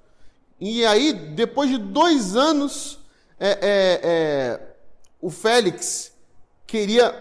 E 0.60 0.84
aí, 0.84 1.14
depois 1.14 1.70
de 1.70 1.78
dois 1.78 2.36
anos, 2.36 2.98
é, 3.38 3.48
é, 3.48 4.00
é, 4.02 4.74
o 5.22 5.30
Félix 5.30 6.12
queria 6.66 7.14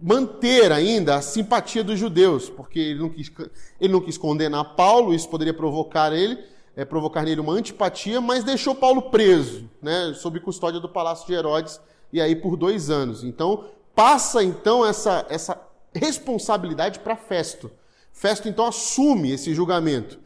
manter 0.00 0.72
ainda 0.72 1.16
a 1.16 1.20
simpatia 1.20 1.84
dos 1.84 1.98
judeus, 1.98 2.48
porque 2.48 2.78
ele 2.78 3.00
não 3.00 3.10
quis, 3.10 3.30
ele 3.78 3.92
não 3.92 4.00
quis 4.00 4.16
condenar 4.16 4.74
Paulo, 4.74 5.12
isso 5.12 5.28
poderia 5.28 5.52
provocar 5.52 6.14
ele, 6.14 6.42
é, 6.74 6.82
provocar 6.82 7.24
nele 7.24 7.42
uma 7.42 7.52
antipatia, 7.52 8.22
mas 8.22 8.42
deixou 8.42 8.74
Paulo 8.74 9.10
preso, 9.10 9.68
né, 9.82 10.14
sob 10.14 10.40
custódia 10.40 10.80
do 10.80 10.88
palácio 10.88 11.26
de 11.26 11.34
Herodes, 11.34 11.78
e 12.10 12.22
aí 12.22 12.34
por 12.34 12.56
dois 12.56 12.88
anos. 12.88 13.22
Então, 13.22 13.68
passa 13.98 14.44
então 14.44 14.86
essa, 14.86 15.26
essa 15.28 15.60
responsabilidade 15.92 17.00
para 17.00 17.16
Festo. 17.16 17.68
Festo 18.12 18.48
então 18.48 18.64
assume 18.64 19.32
esse 19.32 19.52
julgamento. 19.52 20.20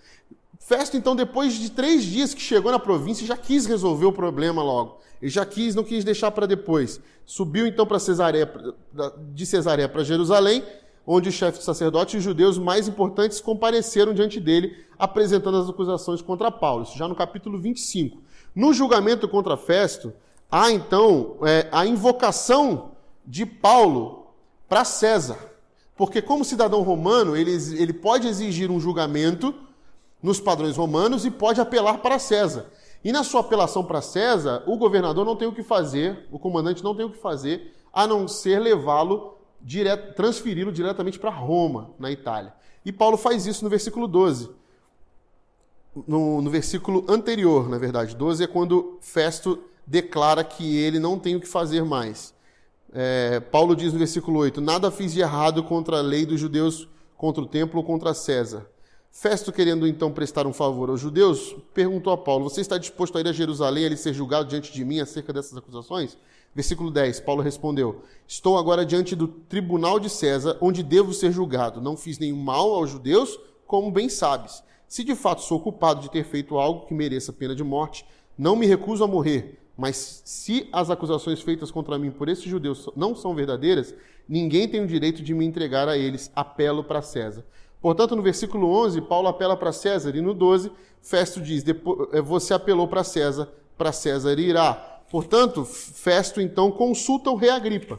Festo, 0.61 0.95
então, 0.95 1.17
depois 1.17 1.55
de 1.55 1.71
três 1.71 2.05
dias 2.05 2.35
que 2.35 2.43
chegou 2.43 2.71
na 2.71 2.79
província, 2.79 3.27
já 3.27 3.35
quis 3.35 3.65
resolver 3.65 4.05
o 4.05 4.13
problema 4.13 4.63
logo. 4.63 5.01
Ele 5.23 5.31
já 5.31 5.47
quis, 5.47 5.75
não 5.75 5.83
quis 5.83 6.05
deixar 6.05 6.31
para 6.33 6.45
depois. 6.45 7.01
Subiu 7.25 7.67
então 7.67 7.87
para 7.87 7.99
Cesareia, 7.99 8.47
de 9.33 9.47
Cesareia 9.47 9.89
para 9.89 10.05
Jerusalém, 10.05 10.63
onde 11.07 11.31
os 11.31 11.35
chefes 11.35 11.65
sacerdotes 11.65 12.17
e 12.17 12.21
judeus 12.21 12.59
mais 12.59 12.87
importantes 12.87 13.41
compareceram 13.41 14.13
diante 14.13 14.39
dele, 14.39 14.85
apresentando 14.99 15.57
as 15.57 15.71
acusações 15.71 16.21
contra 16.21 16.51
Paulo. 16.51 16.83
Isso 16.83 16.99
já 16.99 17.09
no 17.09 17.17
capítulo 17.17 17.59
25. 17.59 18.21
No 18.55 18.75
julgamento 18.75 19.27
contra 19.27 19.57
Festo, 19.57 20.13
há 20.51 20.71
então 20.71 21.39
é, 21.43 21.69
a 21.73 21.87
invocação 21.87 22.92
de 23.25 23.47
Paulo 23.47 24.27
para 24.69 24.85
César. 24.85 25.39
Porque, 25.97 26.23
como 26.23 26.45
cidadão 26.45 26.83
romano, 26.83 27.37
ele, 27.37 27.53
ele 27.79 27.93
pode 27.93 28.27
exigir 28.27 28.71
um 28.71 28.81
julgamento 28.81 29.55
nos 30.23 30.41
padrões 30.41 30.77
romanos 30.77 31.25
e 31.25 31.31
pode 31.31 31.61
apelar 31.61 31.99
para 31.99 32.19
César. 32.19 32.67
E 33.05 33.11
na 33.11 33.25
sua 33.25 33.41
apelação 33.41 33.85
para 33.85 34.01
César, 34.01 34.63
o 34.67 34.77
governador 34.77 35.25
não 35.25 35.37
tem 35.37 35.49
o 35.49 35.53
que 35.53 35.63
fazer, 35.63 36.27
o 36.31 36.39
comandante 36.39 36.85
não 36.85 36.95
tem 36.95 37.05
o 37.05 37.11
que 37.11 37.19
fazer, 37.19 37.75
a 37.93 38.07
não 38.07 38.29
ser 38.29 38.61
levá-lo, 38.61 39.37
transferi-lo 40.15 40.73
diretamente 40.73 41.19
para 41.19 41.31
Roma, 41.31 41.91
na 41.99 42.11
Itália. 42.11 42.55
E 42.85 42.93
Paulo 42.93 43.17
faz 43.17 43.47
isso 43.47 43.65
no 43.65 43.71
versículo 43.71 44.07
12. 44.07 44.51
No, 46.07 46.41
no, 46.41 46.51
versículo 46.51 47.05
anterior, 47.09 47.69
na 47.69 47.77
verdade, 47.77 48.17
12 48.17 48.45
é 48.45 48.47
quando 48.47 48.99
Festo 49.01 49.63
declara 49.87 50.43
que 50.43 50.77
ele 50.79 50.99
não 50.99 51.19
tem 51.19 51.37
o 51.37 51.41
que 51.41 51.47
fazer 51.47 51.85
mais. 51.85 52.33
É, 52.95 53.41
Paulo 53.41 53.75
diz 53.75 53.93
no 53.93 53.99
versículo 53.99 54.39
8: 54.41 54.61
Nada 54.61 54.91
fiz 54.91 55.13
de 55.13 55.21
errado 55.21 55.65
contra 55.65 55.99
a 55.99 56.03
lei 56.03 56.27
dos 56.27 56.39
judeus, 56.39 56.89
contra 57.17 57.43
o 57.43 57.47
templo 57.47 57.79
ou 57.79 57.85
contra 57.85 58.13
César. 58.13 58.67
Festo, 59.11 59.53
querendo 59.53 59.87
então 59.87 60.11
prestar 60.11 60.47
um 60.47 60.53
favor 60.53 60.89
aos 60.91 61.01
judeus, 61.01 61.57
perguntou 61.73 62.13
a 62.13 62.19
Paulo: 62.19 62.49
Você 62.49 62.61
está 62.61 62.77
disposto 62.77 63.17
a 63.17 63.21
ir 63.21 63.29
a 63.29 63.33
Jerusalém 63.33 63.85
ele 63.85 63.97
ser 63.97 64.13
julgado 64.13 64.49
diante 64.49 64.73
de 64.73 64.85
mim 64.85 65.01
acerca 65.01 65.33
dessas 65.33 65.57
acusações? 65.57 66.19
Versículo 66.55 66.91
10: 66.91 67.21
Paulo 67.21 67.43
respondeu: 67.43 68.03
Estou 68.29 68.59
agora 68.59 68.85
diante 68.85 69.17
do 69.17 69.27
tribunal 69.27 69.99
de 69.99 70.11
César, 70.11 70.59
onde 70.61 70.83
devo 70.83 71.15
ser 71.15 71.33
julgado. 71.33 71.81
Não 71.81 71.97
fiz 71.97 72.19
nenhum 72.19 72.37
mal 72.37 72.73
aos 72.73 72.91
judeus, 72.91 73.39
como 73.67 73.91
bem 73.91 74.09
sabes. 74.09 74.63
Se 74.87 75.03
de 75.03 75.15
fato 75.15 75.41
sou 75.41 75.61
culpado 75.61 76.03
de 76.03 76.11
ter 76.11 76.25
feito 76.25 76.59
algo 76.59 76.85
que 76.87 76.93
mereça 76.93 77.33
pena 77.33 77.55
de 77.55 77.65
morte, 77.65 78.05
não 78.37 78.55
me 78.55 78.67
recuso 78.67 79.03
a 79.03 79.09
morrer. 79.09 79.62
Mas 79.77 80.23
se 80.25 80.69
as 80.73 80.91
acusações 80.91 81.41
feitas 81.41 81.71
contra 81.71 81.99
mim 81.99 82.11
por 82.11 82.29
esses 82.29 82.45
judeus 82.45 82.89
não 82.95 83.15
são 83.15 83.35
verdadeiras, 83.35 83.95
ninguém 84.29 84.69
tem 84.69 84.83
o 84.83 84.87
direito 84.87 85.23
de 85.23 85.35
me 85.35 85.45
entregar 85.45 85.89
a 85.89 85.97
eles. 85.97 86.31
Apelo 86.35 86.85
para 86.85 87.03
César. 87.03 87.45
Portanto, 87.81 88.15
no 88.15 88.23
versículo 88.23 88.73
11, 88.85 89.01
Paulo 89.03 89.29
apela 89.29 89.57
para 89.57 89.73
César, 89.73 90.15
e 90.15 90.21
no 90.21 90.33
12, 90.33 90.71
Festo 91.01 91.41
diz: 91.41 91.65
é, 92.13 92.23
Você 92.23 92.55
apelou 92.55 92.87
para 92.87 93.03
César, 93.03 93.49
para 93.77 93.91
César 93.91 94.39
irá. 94.39 94.75
Portanto, 95.11 95.65
Festo 95.65 96.41
então 96.41 96.71
consulta 96.71 97.31
o 97.31 97.37
rei 97.37 97.51
Agripa. 97.51 97.99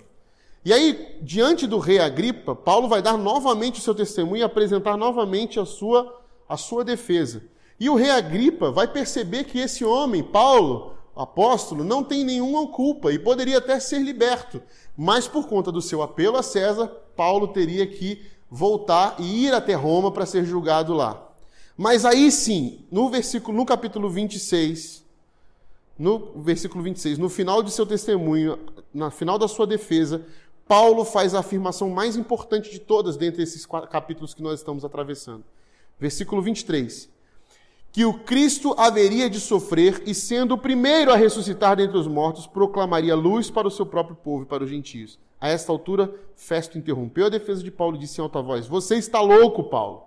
E 0.65 0.71
aí, 0.71 1.17
diante 1.21 1.67
do 1.67 1.77
rei 1.77 1.99
Agripa, 1.99 2.55
Paulo 2.55 2.87
vai 2.87 3.01
dar 3.01 3.17
novamente 3.17 3.79
o 3.79 3.83
seu 3.83 3.93
testemunho 3.93 4.39
e 4.39 4.43
apresentar 4.43 4.95
novamente 4.95 5.59
a 5.59 5.65
sua, 5.65 6.21
a 6.47 6.55
sua 6.55 6.85
defesa. 6.85 7.43
E 7.77 7.89
o 7.89 7.95
rei 7.95 8.09
Agripa 8.09 8.71
vai 8.71 8.87
perceber 8.87 9.43
que 9.43 9.59
esse 9.59 9.83
homem, 9.83 10.23
Paulo, 10.23 10.93
apóstolo, 11.15 11.83
não 11.83 12.03
tem 12.03 12.23
nenhuma 12.23 12.67
culpa 12.67 13.11
e 13.11 13.19
poderia 13.19 13.59
até 13.59 13.79
ser 13.79 13.99
liberto. 13.99 14.61
Mas 14.97 15.27
por 15.27 15.47
conta 15.47 15.71
do 15.71 15.81
seu 15.81 16.01
apelo 16.01 16.37
a 16.37 16.43
César, 16.43 16.87
Paulo 17.15 17.49
teria 17.49 17.85
que 17.85 18.21
voltar 18.49 19.15
e 19.19 19.45
ir 19.45 19.53
até 19.53 19.73
Roma 19.73 20.11
para 20.11 20.25
ser 20.25 20.45
julgado 20.45 20.93
lá. 20.93 21.31
Mas 21.75 22.05
aí 22.05 22.31
sim, 22.31 22.85
no 22.91 23.09
versículo, 23.09 23.57
no 23.57 23.65
capítulo 23.65 24.09
26, 24.09 25.03
no 25.97 26.31
versículo 26.35 26.83
26, 26.83 27.17
no 27.17 27.29
final 27.29 27.63
de 27.63 27.71
seu 27.71 27.85
testemunho, 27.85 28.59
no 28.93 29.09
final 29.09 29.39
da 29.39 29.47
sua 29.47 29.65
defesa, 29.65 30.25
Paulo 30.67 31.03
faz 31.03 31.33
a 31.33 31.39
afirmação 31.39 31.89
mais 31.89 32.15
importante 32.15 32.71
de 32.71 32.79
todas 32.79 33.17
dentre 33.17 33.43
esses 33.43 33.65
capítulos 33.65 34.33
que 34.33 34.41
nós 34.41 34.59
estamos 34.59 34.85
atravessando. 34.85 35.43
Versículo 35.99 36.41
23. 36.41 37.09
Que 37.93 38.03
o 38.03 38.13
Cristo 38.15 38.75
haveria 38.77 39.29
de 39.29 39.39
sofrer 39.39 40.03
e, 40.05 40.13
sendo 40.13 40.55
o 40.55 40.57
primeiro 40.57 41.13
a 41.13 41.15
ressuscitar 41.15 41.77
dentre 41.77 41.97
os 41.97 42.07
mortos, 42.07 42.45
proclamaria 42.45 43.15
luz 43.15 43.49
para 43.49 43.67
o 43.67 43.71
seu 43.71 43.85
próprio 43.85 44.15
povo 44.15 44.43
e 44.43 44.45
para 44.45 44.63
os 44.63 44.69
gentios. 44.69 45.17
A 45.39 45.47
esta 45.47 45.71
altura, 45.71 46.13
Festo 46.35 46.77
interrompeu 46.77 47.27
a 47.27 47.29
defesa 47.29 47.63
de 47.63 47.71
Paulo 47.71 47.95
e 47.95 47.99
disse 47.99 48.19
em 48.19 48.23
alta 48.23 48.41
voz: 48.41 48.67
Você 48.67 48.97
está 48.97 49.21
louco, 49.21 49.63
Paulo. 49.65 50.03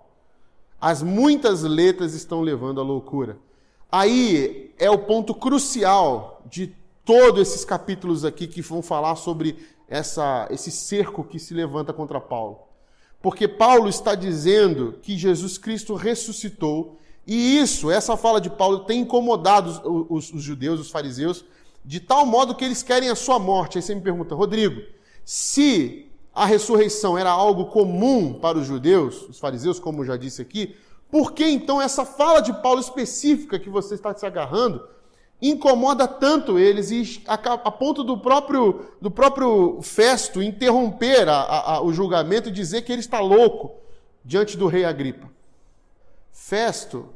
As 0.79 1.01
muitas 1.01 1.63
letras 1.63 2.13
estão 2.13 2.41
levando 2.41 2.79
à 2.79 2.83
loucura. 2.83 3.37
Aí 3.91 4.73
é 4.77 4.91
o 4.91 4.99
ponto 4.99 5.33
crucial 5.33 6.43
de 6.45 6.75
todos 7.05 7.41
esses 7.41 7.63
capítulos 7.63 8.25
aqui 8.25 8.47
que 8.47 8.61
vão 8.61 8.81
falar 8.81 9.15
sobre 9.15 9.57
essa, 9.87 10.45
esse 10.51 10.71
cerco 10.71 11.23
que 11.23 11.39
se 11.39 11.53
levanta 11.53 11.93
contra 11.93 12.19
Paulo. 12.19 12.59
Porque 13.21 13.47
Paulo 13.47 13.87
está 13.87 14.13
dizendo 14.13 14.99
que 15.01 15.17
Jesus 15.17 15.57
Cristo 15.57 15.95
ressuscitou, 15.95 16.99
e 17.27 17.59
isso, 17.59 17.91
essa 17.91 18.15
fala 18.15 18.39
de 18.39 18.49
Paulo, 18.49 18.79
tem 18.79 19.01
incomodado 19.01 19.69
os, 19.69 20.29
os, 20.29 20.33
os 20.33 20.41
judeus, 20.41 20.79
os 20.79 20.89
fariseus, 20.89 21.43
de 21.83 21.99
tal 21.99 22.25
modo 22.25 22.55
que 22.55 22.63
eles 22.63 22.81
querem 22.81 23.09
a 23.09 23.15
sua 23.15 23.37
morte. 23.37 23.77
Aí 23.77 23.81
você 23.81 23.93
me 23.93 24.01
pergunta, 24.01 24.33
Rodrigo, 24.33 24.81
se 25.25 26.09
a 26.33 26.45
ressurreição 26.45 27.17
era 27.17 27.29
algo 27.29 27.65
comum 27.65 28.33
para 28.33 28.57
os 28.57 28.65
judeus, 28.65 29.27
os 29.29 29.39
fariseus, 29.39 29.79
como 29.79 30.05
já 30.05 30.15
disse 30.15 30.41
aqui, 30.41 30.75
por 31.11 31.33
que 31.33 31.45
então 31.45 31.81
essa 31.81 32.05
fala 32.05 32.39
de 32.39 32.53
Paulo 32.61 32.79
específica 32.79 33.59
que 33.59 33.69
você 33.69 33.95
está 33.95 34.13
se 34.13 34.25
agarrando 34.25 34.81
incomoda 35.41 36.07
tanto 36.07 36.57
eles 36.57 36.91
e 36.91 37.21
a, 37.27 37.33
a 37.35 37.71
ponto 37.71 38.03
do 38.03 38.17
próprio, 38.17 38.87
do 39.01 39.11
próprio 39.11 39.79
Festo 39.81 40.41
interromper 40.41 41.27
a, 41.29 41.41
a, 41.73 41.81
o 41.81 41.93
julgamento 41.93 42.49
e 42.49 42.51
dizer 42.51 42.81
que 42.81 42.91
ele 42.91 43.01
está 43.01 43.19
louco 43.19 43.75
diante 44.25 44.57
do 44.57 44.67
rei 44.67 44.83
Agripa? 44.83 45.36
Festo 46.39 47.09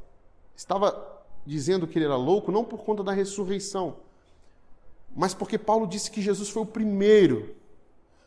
estava 0.55 1.23
dizendo 1.45 1.85
que 1.85 1.97
ele 1.97 2.05
era 2.05 2.15
louco 2.15 2.51
não 2.51 2.65
por 2.65 2.83
conta 2.83 3.03
da 3.03 3.11
ressurreição, 3.11 3.97
mas 5.15 5.33
porque 5.33 5.59
Paulo 5.59 5.85
disse 5.85 6.09
que 6.09 6.21
Jesus 6.21 6.49
foi 6.49 6.63
o 6.63 6.65
primeiro 6.65 7.55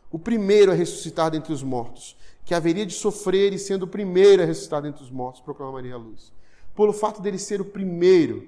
o 0.09 0.17
primeiro 0.17 0.71
a 0.71 0.73
ressuscitar 0.75 1.29
dentre 1.29 1.51
os 1.51 1.61
mortos, 1.61 2.15
que 2.45 2.53
haveria 2.53 2.85
de 2.85 2.93
sofrer 2.93 3.51
e 3.51 3.59
sendo 3.59 3.83
o 3.83 3.87
primeiro 3.87 4.41
a 4.41 4.45
ressuscitar 4.45 4.81
dentre 4.81 5.03
os 5.03 5.11
mortos, 5.11 5.41
proclamaria 5.41 5.95
a 5.95 5.97
luz. 5.97 6.31
Pelo 6.73 6.93
fato 6.93 7.21
dele 7.21 7.37
ser 7.37 7.59
o 7.59 7.65
primeiro, 7.65 8.47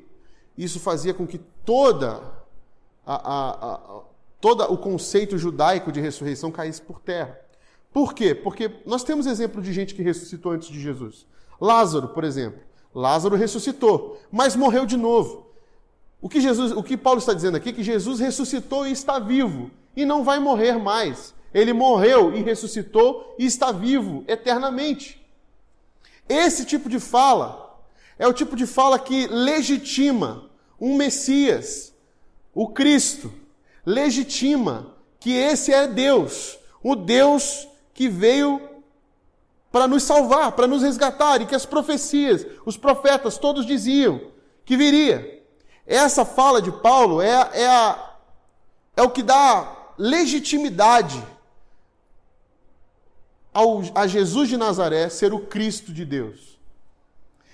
isso 0.57 0.79
fazia 0.79 1.13
com 1.13 1.27
que 1.27 1.39
toda 1.65 2.21
a, 3.05 3.15
a, 3.15 3.73
a, 3.73 4.01
todo 4.39 4.63
o 4.71 4.77
conceito 4.77 5.37
judaico 5.37 5.91
de 5.91 5.99
ressurreição 5.99 6.49
caísse 6.49 6.81
por 6.81 7.01
terra. 7.01 7.37
Por 7.91 8.13
quê? 8.13 8.33
Porque 8.33 8.71
nós 8.85 9.03
temos 9.03 9.25
exemplo 9.25 9.61
de 9.61 9.73
gente 9.73 9.93
que 9.93 10.01
ressuscitou 10.01 10.53
antes 10.53 10.69
de 10.69 10.79
Jesus. 10.79 11.27
Lázaro, 11.59 12.09
por 12.09 12.23
exemplo. 12.23 12.59
Lázaro 12.93 13.35
ressuscitou, 13.35 14.19
mas 14.31 14.55
morreu 14.55 14.85
de 14.85 14.97
novo. 14.97 15.47
O 16.21 16.27
que, 16.27 16.41
Jesus, 16.41 16.71
o 16.71 16.81
que 16.81 16.97
Paulo 16.97 17.19
está 17.19 17.33
dizendo 17.33 17.57
aqui 17.57 17.69
é 17.69 17.73
que 17.73 17.83
Jesus 17.83 18.19
ressuscitou 18.19 18.87
e 18.87 18.91
está 18.91 19.19
vivo 19.19 19.69
e 19.95 20.05
não 20.05 20.23
vai 20.23 20.39
morrer 20.39 20.77
mais. 20.77 21.33
Ele 21.53 21.73
morreu 21.73 22.35
e 22.35 22.41
ressuscitou 22.41 23.35
e 23.37 23.45
está 23.45 23.71
vivo 23.71 24.23
eternamente. 24.27 25.21
Esse 26.27 26.65
tipo 26.65 26.89
de 26.89 26.99
fala 26.99 27.81
é 28.19 28.27
o 28.27 28.33
tipo 28.33 28.55
de 28.55 28.65
fala 28.65 28.97
que 28.97 29.27
legitima 29.27 30.49
um 30.79 30.95
Messias, 30.95 31.93
o 32.53 32.67
Cristo, 32.67 33.31
legitima 33.85 34.95
que 35.19 35.31
esse 35.31 35.71
é 35.71 35.87
Deus, 35.87 36.57
o 36.83 36.95
Deus 36.95 37.67
que 37.93 38.09
veio 38.09 38.61
para 39.77 39.87
nos 39.87 40.01
salvar, 40.01 40.53
para 40.53 40.65
nos 40.65 40.81
resgatar, 40.81 41.39
e 41.39 41.45
que 41.45 41.53
as 41.53 41.63
profecias, 41.63 42.43
os 42.65 42.75
profetas 42.75 43.37
todos 43.37 43.63
diziam 43.63 44.19
que 44.65 44.75
viria. 44.75 45.45
Essa 45.85 46.25
fala 46.25 46.59
de 46.59 46.71
Paulo 46.71 47.21
é, 47.21 47.29
é, 47.53 47.67
a, 47.67 48.15
é 48.95 49.03
o 49.03 49.11
que 49.11 49.21
dá 49.21 49.91
legitimidade 49.95 51.23
ao, 53.53 53.83
a 53.93 54.07
Jesus 54.07 54.49
de 54.49 54.57
Nazaré 54.57 55.09
ser 55.09 55.31
o 55.31 55.41
Cristo 55.41 55.93
de 55.93 56.03
Deus. 56.03 56.57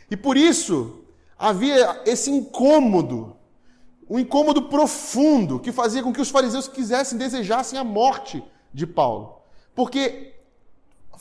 E 0.09 0.15
por 0.15 0.37
isso 0.37 1.03
havia 1.37 2.03
esse 2.05 2.31
incômodo, 2.31 3.35
um 4.09 4.17
incômodo 4.17 4.69
profundo 4.69 5.59
que 5.59 5.73
fazia 5.73 6.01
com 6.01 6.13
que 6.13 6.21
os 6.21 6.29
fariseus 6.29 6.69
quisessem, 6.69 7.17
desejassem 7.17 7.77
a 7.77 7.83
morte 7.83 8.41
de 8.73 8.87
Paulo. 8.87 9.41
Porque 9.75 10.32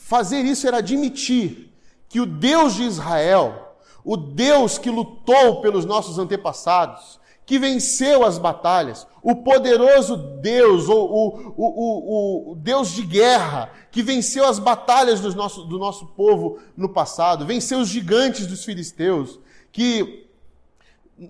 fazer 0.03 0.41
isso 0.41 0.67
era 0.67 0.77
admitir 0.77 1.73
que 2.09 2.19
o 2.19 2.25
Deus 2.25 2.75
de 2.75 2.83
Israel, 2.83 3.77
o 4.03 4.17
Deus 4.17 4.77
que 4.77 4.89
lutou 4.89 5.61
pelos 5.61 5.85
nossos 5.85 6.19
antepassados, 6.19 7.19
que 7.45 7.57
venceu 7.57 8.23
as 8.23 8.37
batalhas, 8.37 9.07
o 9.21 9.37
poderoso 9.37 10.17
Deus, 10.41 10.87
o, 10.87 10.93
o, 10.93 11.53
o, 11.57 12.51
o, 12.51 12.55
Deus 12.55 12.91
de 12.91 13.01
guerra, 13.03 13.71
que 13.91 14.03
venceu 14.03 14.45
as 14.45 14.59
batalhas 14.59 15.21
do 15.21 15.33
nosso, 15.33 15.63
do 15.63 15.79
nosso 15.79 16.07
povo 16.07 16.59
no 16.75 16.89
passado, 16.89 17.45
venceu 17.45 17.79
os 17.79 17.87
gigantes 17.87 18.45
dos 18.45 18.63
filisteus, 18.63 19.39
que 19.71 20.27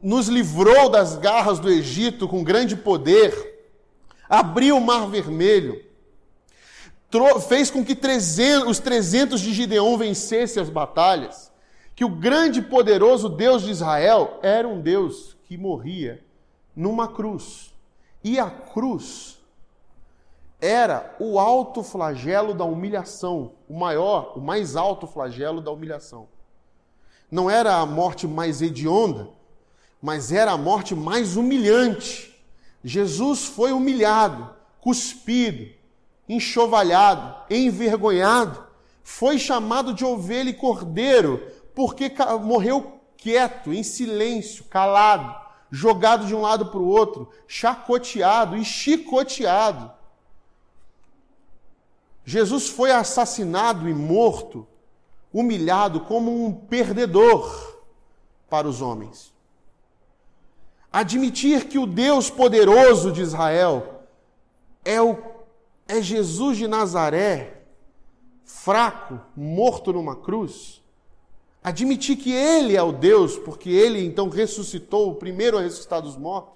nos 0.01 0.27
livrou 0.27 0.89
das 0.89 1.15
garras 1.15 1.59
do 1.59 1.69
Egito 1.69 2.27
com 2.27 2.43
grande 2.43 2.75
poder, 2.75 3.69
abriu 4.27 4.77
o 4.77 4.81
Mar 4.81 5.07
Vermelho, 5.07 5.92
fez 7.47 7.69
com 7.69 7.83
que 7.83 7.95
300, 7.95 8.69
os 8.69 8.79
300 8.79 9.41
de 9.41 9.53
Gideão 9.53 9.97
vencessem 9.97 10.61
as 10.61 10.69
batalhas, 10.69 11.51
que 11.95 12.03
o 12.03 12.09
grande 12.09 12.59
e 12.59 12.63
poderoso 12.63 13.29
Deus 13.29 13.61
de 13.61 13.71
Israel 13.71 14.39
era 14.41 14.67
um 14.67 14.81
Deus 14.81 15.37
que 15.43 15.57
morria 15.57 16.23
numa 16.75 17.07
cruz. 17.07 17.73
E 18.23 18.39
a 18.39 18.49
cruz 18.49 19.37
era 20.59 21.15
o 21.19 21.37
alto 21.37 21.83
flagelo 21.83 22.53
da 22.53 22.63
humilhação, 22.63 23.51
o 23.67 23.77
maior, 23.77 24.37
o 24.37 24.41
mais 24.41 24.75
alto 24.75 25.05
flagelo 25.05 25.61
da 25.61 25.69
humilhação. 25.71 26.27
Não 27.29 27.49
era 27.49 27.75
a 27.75 27.85
morte 27.85 28.27
mais 28.27 28.61
hedionda, 28.61 29.27
mas 30.01 30.31
era 30.31 30.51
a 30.51 30.57
morte 30.57 30.95
mais 30.95 31.35
humilhante. 31.35 32.33
Jesus 32.83 33.45
foi 33.45 33.71
humilhado, 33.71 34.49
cuspido, 34.79 35.69
enxovalhado, 36.27 37.35
envergonhado, 37.49 38.65
foi 39.03 39.37
chamado 39.37 39.93
de 39.93 40.05
ovelha 40.05 40.49
e 40.49 40.53
cordeiro, 40.53 41.45
porque 41.75 42.11
morreu 42.41 43.01
quieto, 43.17 43.73
em 43.73 43.83
silêncio, 43.83 44.63
calado, 44.65 45.35
jogado 45.69 46.25
de 46.25 46.35
um 46.35 46.41
lado 46.41 46.67
para 46.67 46.79
o 46.79 46.87
outro, 46.87 47.29
chacoteado 47.47 48.55
e 48.55 48.63
chicoteado. 48.63 49.91
Jesus 52.25 52.69
foi 52.69 52.91
assassinado 52.91 53.89
e 53.89 53.93
morto, 53.93 54.65
humilhado 55.33 56.01
como 56.01 56.45
um 56.45 56.53
perdedor 56.53 57.81
para 58.49 58.67
os 58.67 58.81
homens. 58.81 59.33
Admitir 60.91 61.67
que 61.67 61.79
o 61.79 61.87
Deus 61.87 62.29
poderoso 62.29 63.11
de 63.11 63.21
Israel 63.21 64.03
é 64.85 65.01
o 65.01 65.32
é 65.87 66.01
Jesus 66.01 66.57
de 66.57 66.67
Nazaré, 66.67 67.63
fraco, 68.45 69.19
morto 69.35 69.91
numa 69.91 70.15
cruz, 70.15 70.81
admitir 71.63 72.17
que 72.17 72.31
Ele 72.31 72.75
é 72.75 72.81
o 72.81 72.91
Deus, 72.91 73.37
porque 73.37 73.69
Ele 73.69 74.05
então 74.05 74.29
ressuscitou, 74.29 75.11
o 75.11 75.15
primeiro 75.15 75.57
a 75.57 75.61
ressuscitar 75.61 76.01
dos 76.01 76.17
mortos, 76.17 76.53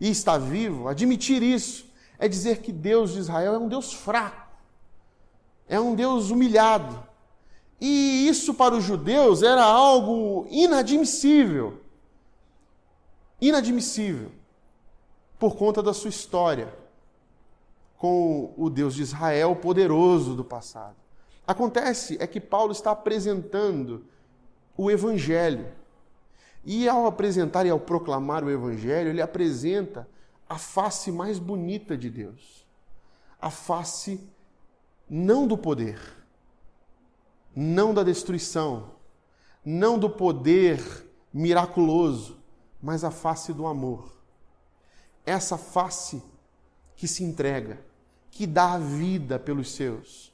e 0.00 0.10
está 0.10 0.38
vivo, 0.38 0.88
admitir 0.88 1.42
isso 1.42 1.86
é 2.18 2.28
dizer 2.28 2.60
que 2.60 2.72
Deus 2.72 3.12
de 3.12 3.20
Israel 3.20 3.54
é 3.54 3.58
um 3.58 3.68
Deus 3.68 3.92
fraco, 3.92 4.48
é 5.68 5.78
um 5.78 5.94
Deus 5.94 6.30
humilhado. 6.30 7.06
E 7.80 8.26
isso 8.26 8.54
para 8.54 8.74
os 8.74 8.82
judeus 8.82 9.42
era 9.42 9.62
algo 9.62 10.48
inadmissível. 10.50 11.80
Inadmissível. 13.40 14.32
Por 15.38 15.54
conta 15.54 15.80
da 15.80 15.94
sua 15.94 16.10
história 16.10 16.74
com 17.98 18.54
o 18.56 18.70
Deus 18.70 18.94
de 18.94 19.02
Israel 19.02 19.56
poderoso 19.56 20.34
do 20.34 20.44
passado. 20.44 20.96
Acontece 21.46 22.16
é 22.20 22.26
que 22.26 22.40
Paulo 22.40 22.72
está 22.72 22.92
apresentando 22.92 24.04
o 24.76 24.90
Evangelho. 24.90 25.66
E 26.64 26.88
ao 26.88 27.06
apresentar 27.06 27.66
e 27.66 27.70
ao 27.70 27.80
proclamar 27.80 28.44
o 28.44 28.50
Evangelho, 28.50 29.10
ele 29.10 29.20
apresenta 29.20 30.08
a 30.48 30.56
face 30.58 31.10
mais 31.10 31.38
bonita 31.38 31.96
de 31.96 32.08
Deus. 32.08 32.66
A 33.40 33.50
face 33.50 34.20
não 35.08 35.46
do 35.46 35.56
poder, 35.56 35.98
não 37.54 37.92
da 37.92 38.02
destruição, 38.02 38.90
não 39.64 39.98
do 39.98 40.08
poder 40.08 40.80
miraculoso, 41.32 42.38
mas 42.80 43.02
a 43.04 43.10
face 43.10 43.52
do 43.52 43.66
amor. 43.66 44.12
Essa 45.24 45.58
face 45.58 46.22
que 46.94 47.08
se 47.08 47.24
entrega, 47.24 47.87
que 48.30 48.46
dá 48.46 48.74
a 48.74 48.78
vida 48.78 49.38
pelos 49.38 49.70
seus, 49.70 50.32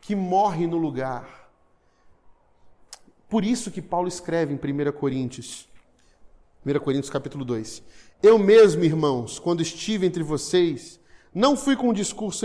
que 0.00 0.14
morre 0.14 0.66
no 0.66 0.76
lugar. 0.76 1.50
Por 3.28 3.44
isso 3.44 3.70
que 3.70 3.80
Paulo 3.80 4.08
escreve 4.08 4.52
em 4.52 4.56
1 4.56 4.92
Coríntios, 4.92 5.68
1 6.66 6.78
Coríntios 6.80 7.10
capítulo 7.10 7.44
2. 7.44 7.82
Eu 8.22 8.38
mesmo, 8.38 8.84
irmãos, 8.84 9.38
quando 9.38 9.62
estive 9.62 10.06
entre 10.06 10.22
vocês, 10.22 11.00
não 11.34 11.56
fui 11.56 11.76
com 11.76 11.90
um 11.90 11.92
discurso 11.92 12.44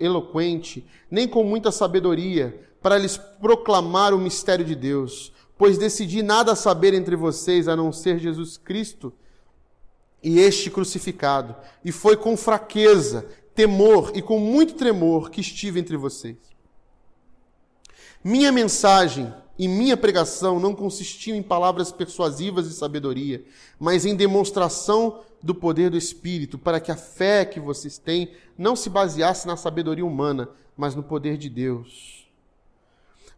eloquente, 0.00 0.84
nem 1.10 1.28
com 1.28 1.44
muita 1.44 1.70
sabedoria, 1.70 2.60
para 2.82 2.98
lhes 2.98 3.16
proclamar 3.16 4.12
o 4.12 4.18
mistério 4.18 4.64
de 4.64 4.74
Deus, 4.74 5.32
pois 5.56 5.78
decidi 5.78 6.22
nada 6.22 6.54
saber 6.54 6.92
entre 6.92 7.16
vocês 7.16 7.68
a 7.68 7.76
não 7.76 7.92
ser 7.92 8.18
Jesus 8.18 8.58
Cristo 8.58 9.12
e 10.22 10.40
este 10.40 10.70
crucificado. 10.70 11.54
E 11.84 11.92
foi 11.92 12.16
com 12.16 12.36
fraqueza, 12.36 13.26
temor 13.54 14.12
e 14.14 14.22
com 14.22 14.38
muito 14.38 14.74
tremor 14.74 15.30
que 15.30 15.40
estive 15.40 15.80
entre 15.80 15.96
vocês. 15.96 16.36
Minha 18.22 18.50
mensagem 18.50 19.32
e 19.58 19.68
minha 19.68 19.96
pregação 19.96 20.58
não 20.58 20.74
consistiam 20.74 21.36
em 21.36 21.42
palavras 21.42 21.92
persuasivas 21.92 22.68
de 22.68 22.74
sabedoria, 22.74 23.44
mas 23.78 24.04
em 24.04 24.16
demonstração 24.16 25.20
do 25.42 25.54
poder 25.54 25.90
do 25.90 25.96
Espírito, 25.96 26.58
para 26.58 26.80
que 26.80 26.90
a 26.90 26.96
fé 26.96 27.44
que 27.44 27.60
vocês 27.60 27.98
têm 27.98 28.32
não 28.58 28.74
se 28.74 28.90
baseasse 28.90 29.46
na 29.46 29.56
sabedoria 29.56 30.04
humana, 30.04 30.48
mas 30.76 30.94
no 30.94 31.02
poder 31.02 31.36
de 31.36 31.48
Deus. 31.48 32.26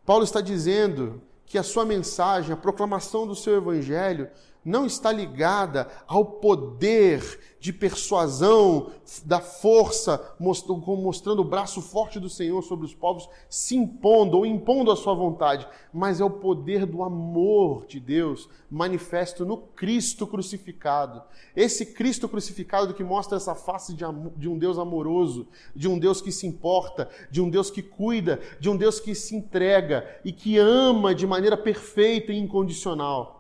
Paulo 0.07 0.25
está 0.25 0.41
dizendo 0.41 1.21
que 1.45 1.59
a 1.59 1.63
sua 1.63 1.85
mensagem, 1.85 2.53
a 2.53 2.57
proclamação 2.57 3.27
do 3.27 3.35
seu 3.35 3.57
evangelho, 3.57 4.29
não 4.67 4.85
está 4.85 5.13
ligada 5.13 5.89
ao 6.09 6.25
poder 6.25 7.57
de 7.61 7.73
persuasão, 7.73 8.91
da 9.25 9.41
força, 9.41 10.35
mostrando 10.39 11.41
o 11.41 11.45
braço 11.45 11.81
forte 11.81 12.21
do 12.21 12.29
Senhor 12.29 12.63
sobre 12.63 12.85
os 12.85 12.95
povos, 12.95 13.29
se 13.49 13.77
impondo 13.77 14.37
ou 14.37 14.47
impondo 14.47 14.91
a 14.91 14.97
sua 14.97 15.15
vontade, 15.15 15.67
mas 15.93 16.21
é 16.21 16.25
o 16.25 16.31
poder 16.31 16.85
do 16.85 17.03
amor 17.03 17.87
de 17.87 17.99
Deus 17.99 18.49
manifesto 18.71 19.45
no 19.45 19.57
Cristo 19.57 20.27
crucificado. 20.27 21.23
Esse 21.55 21.87
Cristo 21.87 22.29
crucificado 22.29 22.95
que 22.95 23.05
mostra 23.05 23.37
essa 23.37 23.55
face 23.55 23.95
de, 23.95 24.05
de 24.37 24.49
um 24.49 24.59
Deus 24.59 24.79
amoroso, 24.79 25.47
de 25.75 25.89
um 25.89 25.99
Deus 25.99 26.21
que 26.21 26.33
se 26.33 26.47
importa, 26.47 27.09
de 27.31 27.41
um 27.41 27.49
Deus 27.49 27.71
que 27.71 27.83
cuida, 27.83 28.41
de 28.61 28.69
um 28.69 28.77
Deus 28.77 29.01
que 29.01 29.15
se 29.15 29.35
entrega 29.35 30.07
e 30.25 30.33
que 30.33 30.59
ama 30.59 31.15
de 31.15 31.27
maneira 31.27 31.57
perfeita 31.57 32.33
e 32.33 32.39
incondicional. 32.39 33.36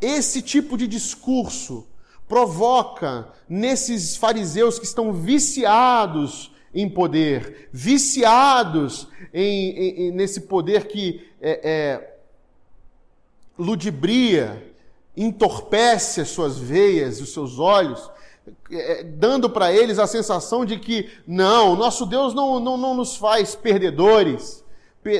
Esse 0.00 0.40
tipo 0.40 0.76
de 0.76 0.86
discurso 0.86 1.86
provoca 2.28 3.28
nesses 3.48 4.16
fariseus 4.16 4.78
que 4.78 4.84
estão 4.84 5.12
viciados 5.12 6.52
em 6.72 6.88
poder, 6.88 7.68
viciados 7.72 9.08
em, 9.34 9.70
em, 9.70 10.10
nesse 10.12 10.42
poder 10.42 10.86
que 10.86 11.28
é, 11.40 11.60
é, 11.68 12.16
ludibria, 13.58 14.72
entorpece 15.16 16.20
as 16.20 16.28
suas 16.28 16.56
veias, 16.56 17.20
os 17.20 17.32
seus 17.32 17.58
olhos, 17.58 18.08
é, 18.70 19.02
dando 19.02 19.50
para 19.50 19.72
eles 19.72 19.98
a 19.98 20.06
sensação 20.06 20.64
de 20.64 20.78
que 20.78 21.10
não, 21.26 21.74
nosso 21.74 22.06
Deus 22.06 22.32
não, 22.32 22.60
não, 22.60 22.76
não 22.76 22.94
nos 22.94 23.16
faz 23.16 23.54
perdedores. 23.54 24.64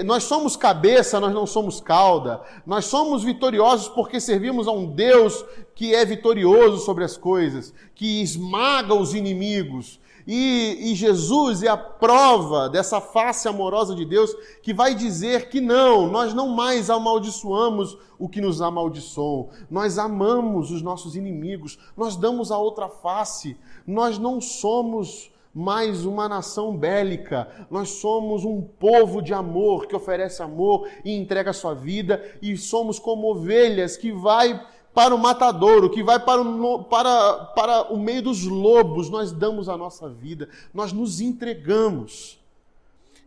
Nós 0.05 0.25
somos 0.25 0.57
cabeça, 0.57 1.19
nós 1.19 1.33
não 1.33 1.47
somos 1.47 1.81
cauda. 1.81 2.43
Nós 2.67 2.85
somos 2.85 3.23
vitoriosos 3.23 3.89
porque 3.89 4.21
servimos 4.21 4.69
a 4.69 4.73
um 4.73 4.87
Deus 4.87 5.43
que 5.75 5.95
é 5.95 6.05
vitorioso 6.05 6.85
sobre 6.85 7.03
as 7.05 7.17
coisas, 7.17 7.73
que 7.95 8.23
esmaga 8.23 8.95
os 8.95 9.15
inimigos. 9.15 9.99
E, 10.27 10.93
e, 10.93 10.95
Jesus 10.95 11.63
é 11.63 11.69
a 11.69 11.79
prova 11.79 12.69
dessa 12.69 13.01
face 13.01 13.49
amorosa 13.49 13.95
de 13.95 14.05
Deus 14.05 14.33
que 14.63 14.75
vai 14.75 14.95
dizer 14.95 15.49
que 15.49 15.61
não, 15.61 16.07
nós 16.09 16.35
não 16.35 16.49
mais 16.49 16.91
amaldiçoamos 16.91 17.97
o 18.19 18.29
que 18.29 18.41
nos 18.41 18.61
amaldiçoam, 18.61 19.49
nós 19.71 19.99
amamos 19.99 20.71
os 20.71 20.83
nossos 20.83 21.17
inimigos, 21.17 21.79
nós 21.97 22.17
damos 22.17 22.53
a 22.53 22.59
outra 22.59 22.89
face, 22.89 23.57
nós 23.87 24.19
não 24.19 24.43
somos 24.43 25.33
mais 25.55 26.05
uma 26.05 26.29
nação 26.29 26.77
bélica. 26.77 27.67
Nós 27.71 27.91
somos 27.91 28.45
um 28.45 28.63
povo 28.63 29.21
de 29.21 29.35
amor 29.35 29.87
que 29.87 29.97
oferece 29.97 30.43
amor 30.43 30.89
e 31.05 31.13
entrega 31.13 31.53
sua 31.53 31.75
vida, 31.75 32.23
e 32.41 32.57
somos 32.57 32.99
como 32.99 33.31
ovelhas 33.31 33.97
que 33.97 34.13
vai 34.13 34.65
para 34.95 35.15
o 35.15 35.19
matadouro, 35.19 35.91
que 35.91 36.03
vai 36.03 36.19
para 36.19 36.43
o, 36.43 36.85
para, 36.85 37.45
para 37.47 37.93
o 37.93 37.99
meio 37.99 38.23
dos 38.23 38.45
lobos. 38.45 39.09
Nós 39.09 39.33
damos 39.33 39.69
a 39.69 39.77
nossa 39.77 40.09
vida, 40.09 40.49
nós 40.73 40.93
nos 40.93 41.21
entregamos. 41.21 42.39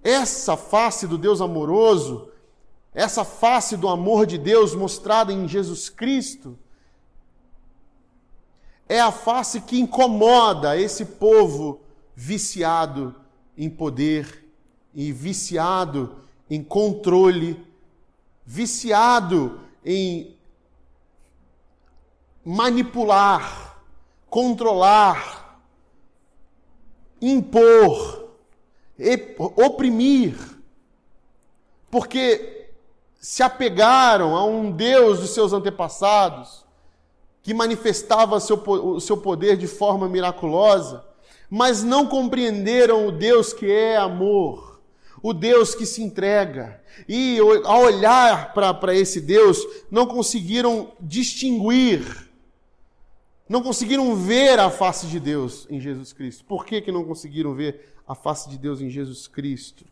Essa 0.04 0.58
face 0.58 1.08
do 1.08 1.18
Deus 1.18 1.40
amoroso, 1.40 2.30
essa 2.94 3.24
face 3.24 3.78
do 3.78 3.88
amor 3.88 4.26
de 4.26 4.38
Deus 4.38 4.76
mostrada 4.76 5.32
em 5.32 5.48
Jesus 5.48 5.90
Cristo, 5.90 6.58
é 8.88 9.00
a 9.00 9.12
face 9.12 9.62
que 9.62 9.80
incomoda 9.80 10.78
esse 10.78 11.06
povo 11.06 11.80
viciado 12.16 13.16
em 13.58 13.70
poder 13.70 14.46
e 14.94 15.12
viciado 15.12 16.18
em 16.50 16.64
controle, 16.64 17.66
viciado 18.46 19.60
em 19.84 20.36
manipular, 22.44 23.80
controlar, 24.30 25.60
impor, 27.22 28.30
oprimir, 29.56 30.38
porque 31.90 32.72
se 33.20 33.42
apegaram 33.42 34.36
a 34.36 34.44
um 34.44 34.72
Deus 34.72 35.20
dos 35.20 35.30
seus 35.30 35.54
antepassados 35.54 36.66
que 37.42 37.54
manifestava 37.54 38.40
seu, 38.40 38.58
o 38.58 39.00
seu 39.00 39.18
poder 39.18 39.58
de 39.58 39.68
forma 39.68 40.10
miraculosa, 40.10 41.06
mas 41.56 41.84
não 41.84 42.08
compreenderam 42.08 43.06
o 43.06 43.12
Deus 43.12 43.54
que 43.54 43.72
é 43.72 43.96
amor, 43.96 44.82
o 45.22 45.36
Deus 45.36 45.76
que 45.76 45.86
se 45.86 46.02
entrega. 46.02 46.82
E 47.08 47.38
ao 47.64 47.84
olhar 47.84 48.56
para 48.56 48.96
esse 48.96 49.22
Deus, 49.22 49.64
não 49.92 50.08
conseguiram 50.08 50.94
distinguir, 51.00 52.28
não 53.48 53.62
conseguiram 53.62 54.16
ver 54.16 54.60
a 54.60 54.72
face 54.72 55.06
de 55.06 55.20
Deus 55.20 55.68
em 55.70 55.80
Jesus 55.80 56.12
Cristo. 56.12 56.44
Por 56.44 56.66
que, 56.66 56.82
que 56.82 56.92
não 56.92 57.04
conseguiram 57.04 57.54
ver 57.54 57.94
a 58.08 58.16
face 58.16 58.50
de 58.50 58.58
Deus 58.58 58.82
em 58.82 58.90
Jesus 58.90 59.28
Cristo? 59.28 59.86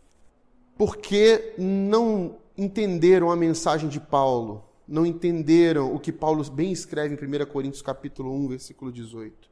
Porque 0.75 1.53
não 1.59 2.37
entenderam 2.57 3.29
a 3.29 3.35
mensagem 3.35 3.87
de 3.87 3.99
Paulo 3.99 4.63
não 4.87 5.05
entenderam 5.05 5.95
o 5.95 5.99
que 5.99 6.11
Paulo 6.11 6.43
bem 6.49 6.69
escreve 6.69 7.15
em 7.15 7.43
1 7.43 7.45
Coríntios 7.45 7.81
capítulo 7.81 8.33
1, 8.33 8.47
versículo 8.49 8.91
18. 8.91 9.51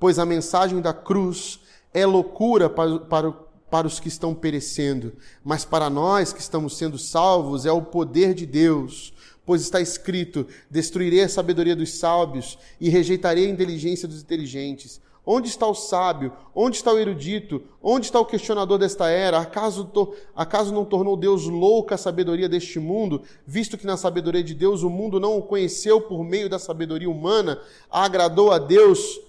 Pois 0.00 0.18
a 0.18 0.24
mensagem 0.24 0.80
da 0.80 0.94
cruz 0.94 1.60
é 1.92 2.06
loucura 2.06 2.70
para, 2.70 2.98
para, 3.00 3.32
para 3.70 3.86
os 3.86 4.00
que 4.00 4.08
estão 4.08 4.34
perecendo, 4.34 5.12
mas 5.44 5.66
para 5.66 5.90
nós 5.90 6.32
que 6.32 6.40
estamos 6.40 6.78
sendo 6.78 6.96
salvos 6.96 7.66
é 7.66 7.70
o 7.70 7.82
poder 7.82 8.32
de 8.32 8.46
Deus. 8.46 9.12
Pois 9.44 9.60
está 9.60 9.78
escrito: 9.78 10.46
Destruirei 10.70 11.22
a 11.22 11.28
sabedoria 11.28 11.76
dos 11.76 11.92
sábios 11.92 12.58
e 12.80 12.88
rejeitarei 12.88 13.46
a 13.46 13.50
inteligência 13.50 14.08
dos 14.08 14.22
inteligentes. 14.22 15.02
Onde 15.26 15.48
está 15.48 15.66
o 15.66 15.74
sábio? 15.74 16.32
Onde 16.54 16.78
está 16.78 16.92
o 16.92 16.98
erudito? 16.98 17.62
Onde 17.82 18.06
está 18.06 18.18
o 18.18 18.24
questionador 18.24 18.78
desta 18.78 19.10
era? 19.10 19.38
Acaso, 19.38 19.84
to, 19.84 20.14
acaso 20.34 20.72
não 20.72 20.84
tornou 20.84 21.14
Deus 21.14 21.44
louca 21.44 21.94
a 21.94 21.98
sabedoria 21.98 22.48
deste 22.48 22.78
mundo, 22.78 23.22
visto 23.46 23.76
que 23.76 23.86
na 23.86 23.98
sabedoria 23.98 24.42
de 24.42 24.54
Deus 24.54 24.82
o 24.82 24.88
mundo 24.88 25.20
não 25.20 25.36
o 25.36 25.42
conheceu 25.42 26.00
por 26.00 26.24
meio 26.24 26.48
da 26.48 26.58
sabedoria 26.58 27.10
humana? 27.10 27.60
Agradou 27.90 28.50
a 28.50 28.58
Deus 28.58 29.20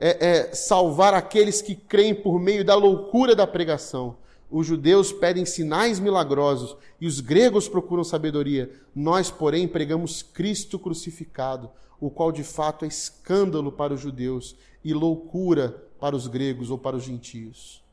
é, 0.00 0.26
é, 0.28 0.54
salvar 0.54 1.12
aqueles 1.12 1.60
que 1.60 1.74
creem 1.74 2.14
por 2.14 2.40
meio 2.40 2.64
da 2.64 2.74
loucura 2.74 3.36
da 3.36 3.46
pregação. 3.46 4.16
Os 4.50 4.66
judeus 4.66 5.12
pedem 5.12 5.44
sinais 5.44 6.00
milagrosos 6.00 6.74
e 6.98 7.06
os 7.06 7.20
gregos 7.20 7.68
procuram 7.68 8.02
sabedoria. 8.02 8.72
Nós, 8.94 9.30
porém, 9.30 9.68
pregamos 9.68 10.22
Cristo 10.22 10.78
crucificado, 10.78 11.70
o 12.00 12.10
qual 12.10 12.32
de 12.32 12.42
fato 12.42 12.86
é 12.86 12.88
escândalo 12.88 13.70
para 13.70 13.92
os 13.92 14.00
judeus 14.00 14.56
e 14.82 14.94
loucura 14.94 15.84
para 16.00 16.16
os 16.16 16.26
gregos 16.26 16.70
ou 16.70 16.78
para 16.78 16.96
os 16.96 17.04
gentios. 17.04 17.84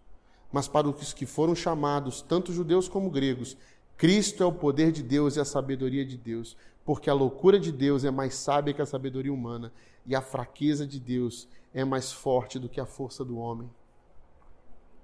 Mas 0.51 0.67
para 0.67 0.87
os 0.87 1.13
que 1.13 1.25
foram 1.25 1.53
chamados, 1.53 2.21
tanto 2.21 2.53
judeus 2.53 2.87
como 2.87 3.09
gregos, 3.09 3.57
Cristo 3.97 4.41
é 4.41 4.45
o 4.45 4.51
poder 4.51 4.93
de 4.93 5.03
Deus 5.03 5.35
e 5.35 5.41
a 5.41 5.45
sabedoria 5.45 6.05
de 6.05 6.15
Deus, 6.15 6.55
porque 6.85 7.09
a 7.09 7.13
loucura 7.13 7.59
de 7.59 7.71
Deus 7.71 8.05
é 8.05 8.11
mais 8.11 8.35
sábia 8.35 8.73
que 8.73 8.81
a 8.81 8.85
sabedoria 8.85 9.33
humana, 9.33 9.73
e 10.05 10.15
a 10.15 10.21
fraqueza 10.21 10.87
de 10.87 10.99
Deus 10.99 11.47
é 11.77 11.85
mais 11.85 12.11
forte 12.11 12.57
do 12.57 12.67
que 12.67 12.81
a 12.81 12.87
força 12.87 13.23
do 13.23 13.37
homem. 13.37 13.69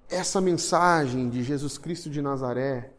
Essa 0.08 0.40
mensagem 0.40 1.30
de 1.30 1.40
Jesus 1.44 1.78
Cristo 1.78 2.10
de 2.10 2.20
Nazaré, 2.20 2.92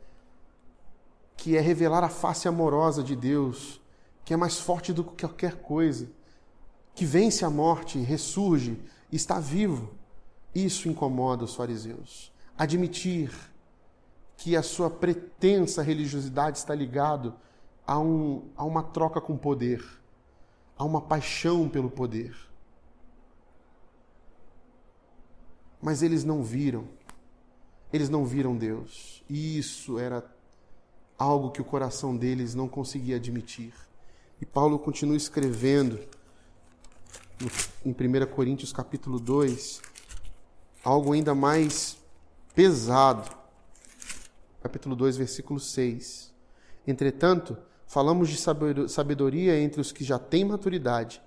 que 1.36 1.58
é 1.58 1.60
revelar 1.60 2.02
a 2.02 2.08
face 2.08 2.48
amorosa 2.48 3.04
de 3.04 3.18
Deus, 3.18 3.82
que 4.24 4.34
é 4.34 4.38
mais 4.38 4.58
forte 4.58 4.94
do 4.94 5.04
que 5.04 5.28
qualquer 5.28 5.58
coisa, 5.58 6.10
que 6.94 7.04
vence 7.04 7.44
a 7.44 7.50
morte, 7.50 8.00
ressurge, 8.00 8.82
está 9.12 9.42
vivo. 9.42 9.94
Isso 10.56 10.88
incomoda 10.88 11.44
os 11.44 11.54
fariseus. 11.54 12.32
Admitir 12.58 13.30
que 14.38 14.56
a 14.56 14.64
sua 14.64 14.90
pretensa 14.90 15.82
religiosidade 15.82 16.60
está 16.60 16.74
ligado 16.74 17.36
a, 17.86 18.00
um, 18.00 18.48
a 18.56 18.64
uma 18.64 18.84
troca 18.84 19.20
com 19.20 19.36
poder, 19.36 19.84
a 20.78 20.86
uma 20.86 21.02
paixão 21.02 21.68
pelo 21.68 21.92
poder. 21.92 22.55
Mas 25.86 26.02
eles 26.02 26.24
não 26.24 26.42
viram. 26.42 26.88
Eles 27.94 28.10
não 28.10 28.26
viram 28.26 28.58
Deus. 28.58 29.24
E 29.30 29.60
isso 29.60 30.00
era 30.00 30.26
algo 31.16 31.52
que 31.52 31.62
o 31.62 31.64
coração 31.64 32.18
deles 32.18 32.56
não 32.56 32.68
conseguia 32.68 33.18
admitir. 33.18 33.72
E 34.42 34.48
Paulo 34.48 34.80
continua 34.80 35.16
escrevendo 35.16 36.00
em 37.86 37.92
1 37.92 38.26
Coríntios 38.34 38.74
capítulo 38.74 39.20
2, 39.20 39.80
algo 40.84 41.14
ainda 41.14 41.36
mais 41.36 42.00
pesado. 42.56 43.30
Capítulo 44.64 44.96
2, 44.96 45.18
versículo 45.18 45.60
6. 45.60 46.34
Entretanto, 46.88 47.56
falamos 47.86 48.30
de 48.30 48.38
sabedoria 48.90 49.60
entre 49.60 49.82
os 49.82 49.92
que 49.92 50.04
já 50.04 50.18
têm 50.18 50.46
maturidade, 50.46 51.22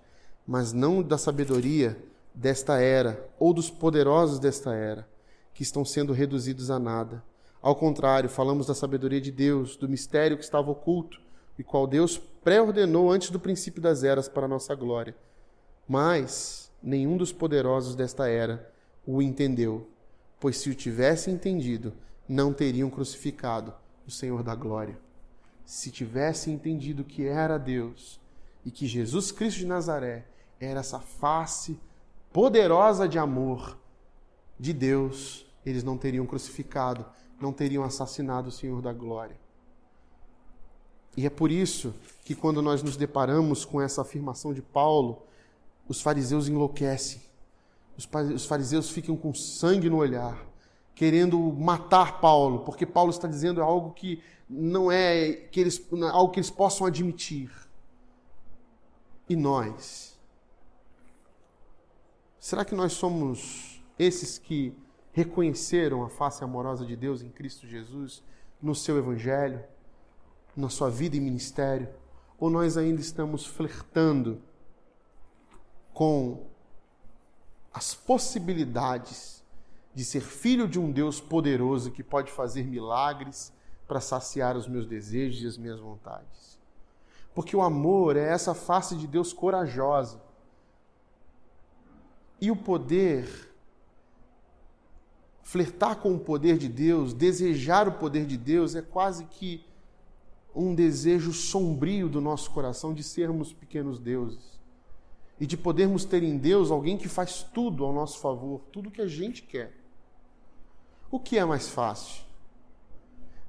mas 0.44 0.72
não 0.72 1.00
da 1.00 1.16
sabedoria 1.16 2.07
desta 2.38 2.80
era 2.80 3.28
ou 3.38 3.52
dos 3.52 3.70
poderosos 3.70 4.38
desta 4.38 4.74
era, 4.74 5.08
que 5.52 5.62
estão 5.62 5.84
sendo 5.84 6.12
reduzidos 6.12 6.70
a 6.70 6.78
nada. 6.78 7.22
Ao 7.60 7.74
contrário, 7.74 8.28
falamos 8.30 8.66
da 8.66 8.74
sabedoria 8.74 9.20
de 9.20 9.32
Deus, 9.32 9.76
do 9.76 9.88
mistério 9.88 10.36
que 10.36 10.44
estava 10.44 10.70
oculto, 10.70 11.20
e 11.58 11.64
qual 11.64 11.86
Deus 11.86 12.18
pré-ordenou 12.44 13.10
antes 13.10 13.30
do 13.30 13.40
princípio 13.40 13.82
das 13.82 14.04
eras 14.04 14.28
para 14.28 14.44
a 14.44 14.48
nossa 14.48 14.74
glória 14.74 15.14
mas 15.88 16.70
nenhum 16.82 17.16
dos 17.16 17.32
poderosos 17.32 17.94
desta 17.94 18.28
era 18.28 18.70
o 19.06 19.22
entendeu, 19.22 19.88
pois 20.38 20.58
se 20.58 20.68
o 20.68 20.74
tivesse 20.74 21.30
entendido, 21.30 21.94
não 22.28 22.52
teriam 22.52 22.90
crucificado 22.90 23.74
o 24.06 24.10
Senhor 24.10 24.42
da 24.42 24.54
glória. 24.54 24.98
Se 25.64 25.90
tivesse 25.90 26.50
entendido 26.50 27.02
que 27.02 27.24
era 27.24 27.56
Deus 27.56 28.20
e 28.66 28.70
que 28.70 28.86
Jesus 28.86 29.32
Cristo 29.32 29.60
de 29.60 29.66
Nazaré 29.66 30.26
era 30.60 30.80
essa 30.80 31.00
face 31.00 31.80
poderosa 32.38 33.08
de 33.08 33.18
amor 33.18 33.76
de 34.56 34.72
Deus, 34.72 35.44
eles 35.66 35.82
não 35.82 35.98
teriam 35.98 36.24
crucificado, 36.24 37.04
não 37.40 37.52
teriam 37.52 37.82
assassinado 37.82 38.48
o 38.48 38.52
Senhor 38.52 38.80
da 38.80 38.92
glória. 38.92 39.36
E 41.16 41.26
é 41.26 41.30
por 41.30 41.50
isso 41.50 41.92
que 42.24 42.36
quando 42.36 42.62
nós 42.62 42.80
nos 42.80 42.96
deparamos 42.96 43.64
com 43.64 43.82
essa 43.82 44.02
afirmação 44.02 44.54
de 44.54 44.62
Paulo, 44.62 45.24
os 45.88 46.00
fariseus 46.00 46.46
enlouquecem. 46.46 47.20
Os 47.96 48.46
fariseus 48.46 48.88
ficam 48.88 49.16
com 49.16 49.34
sangue 49.34 49.90
no 49.90 49.96
olhar, 49.96 50.40
querendo 50.94 51.40
matar 51.40 52.20
Paulo, 52.20 52.60
porque 52.60 52.86
Paulo 52.86 53.10
está 53.10 53.26
dizendo 53.26 53.60
algo 53.60 53.90
que 53.90 54.22
não 54.48 54.92
é 54.92 55.32
que 55.32 55.58
eles, 55.58 55.84
algo 56.12 56.30
que 56.30 56.38
eles 56.38 56.50
possam 56.50 56.86
admitir. 56.86 57.50
E 59.28 59.34
nós? 59.34 60.16
Será 62.40 62.64
que 62.64 62.74
nós 62.74 62.92
somos 62.92 63.82
esses 63.98 64.38
que 64.38 64.76
reconheceram 65.12 66.04
a 66.04 66.08
face 66.08 66.44
amorosa 66.44 66.86
de 66.86 66.94
Deus 66.94 67.22
em 67.22 67.28
Cristo 67.28 67.66
Jesus, 67.66 68.22
no 68.62 68.74
seu 68.74 68.96
Evangelho, 68.96 69.62
na 70.56 70.68
sua 70.68 70.88
vida 70.90 71.16
e 71.16 71.20
ministério? 71.20 71.88
Ou 72.38 72.48
nós 72.48 72.76
ainda 72.76 73.00
estamos 73.00 73.44
flertando 73.44 74.40
com 75.92 76.46
as 77.72 77.94
possibilidades 77.94 79.44
de 79.92 80.04
ser 80.04 80.20
filho 80.20 80.68
de 80.68 80.78
um 80.78 80.92
Deus 80.92 81.20
poderoso 81.20 81.90
que 81.90 82.04
pode 82.04 82.30
fazer 82.30 82.64
milagres 82.64 83.52
para 83.88 84.00
saciar 84.00 84.56
os 84.56 84.68
meus 84.68 84.86
desejos 84.86 85.42
e 85.42 85.46
as 85.46 85.58
minhas 85.58 85.80
vontades. 85.80 86.58
Porque 87.34 87.56
o 87.56 87.62
amor 87.62 88.16
é 88.16 88.28
essa 88.28 88.54
face 88.54 88.94
de 88.94 89.06
Deus 89.06 89.32
corajosa. 89.32 90.20
E 92.40 92.50
o 92.50 92.56
poder, 92.56 93.52
flertar 95.42 95.96
com 95.96 96.14
o 96.14 96.18
poder 96.18 96.58
de 96.58 96.68
Deus, 96.68 97.12
desejar 97.12 97.88
o 97.88 97.92
poder 97.92 98.26
de 98.26 98.36
Deus, 98.36 98.74
é 98.74 98.82
quase 98.82 99.24
que 99.24 99.64
um 100.54 100.74
desejo 100.74 101.32
sombrio 101.32 102.08
do 102.08 102.20
nosso 102.20 102.50
coração 102.50 102.92
de 102.92 103.02
sermos 103.02 103.52
pequenos 103.52 103.98
deuses 103.98 104.58
e 105.40 105.46
de 105.46 105.56
podermos 105.56 106.04
ter 106.04 106.22
em 106.22 106.36
Deus 106.36 106.70
alguém 106.70 106.96
que 106.96 107.08
faz 107.08 107.42
tudo 107.42 107.84
ao 107.84 107.92
nosso 107.92 108.18
favor, 108.18 108.60
tudo 108.72 108.90
que 108.90 109.00
a 109.00 109.06
gente 109.06 109.42
quer. 109.42 109.72
O 111.10 111.18
que 111.18 111.38
é 111.38 111.44
mais 111.44 111.68
fácil? 111.68 112.24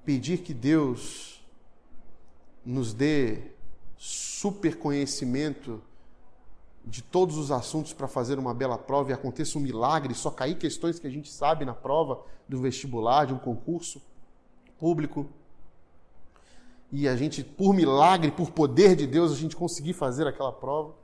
Pedir 0.06 0.40
que 0.40 0.54
Deus 0.54 1.44
nos 2.64 2.94
dê 2.94 3.52
super 3.98 4.78
conhecimento 4.78 5.82
de 6.90 7.04
todos 7.04 7.38
os 7.38 7.52
assuntos 7.52 7.94
para 7.94 8.08
fazer 8.08 8.40
uma 8.40 8.54
bela 8.54 8.78
prova 8.78 9.12
e 9.12 9.14
aconteça 9.14 9.58
um 9.58 9.62
milagre, 9.62 10.14
só 10.16 10.32
cair 10.32 10.58
questões 10.58 10.98
que 10.98 11.06
a 11.06 11.10
gente 11.10 11.32
sabe 11.32 11.64
na 11.64 11.74
prova 11.74 12.20
do 12.48 12.60
vestibular, 12.60 13.26
de 13.26 13.34
um 13.34 13.38
concurso 13.38 14.02
público. 14.80 15.28
E 16.92 17.08
a 17.08 17.16
gente, 17.16 17.44
por 17.44 17.74
milagre, 17.74 18.32
por 18.32 18.50
poder 18.50 18.96
de 18.96 19.06
Deus, 19.06 19.32
a 19.32 19.36
gente 19.36 19.56
conseguir 19.56 19.94
fazer 19.94 20.26
aquela 20.26 20.52
prova 20.52 20.96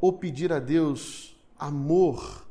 ou 0.00 0.12
pedir 0.14 0.52
a 0.52 0.58
Deus 0.58 1.36
amor, 1.58 2.46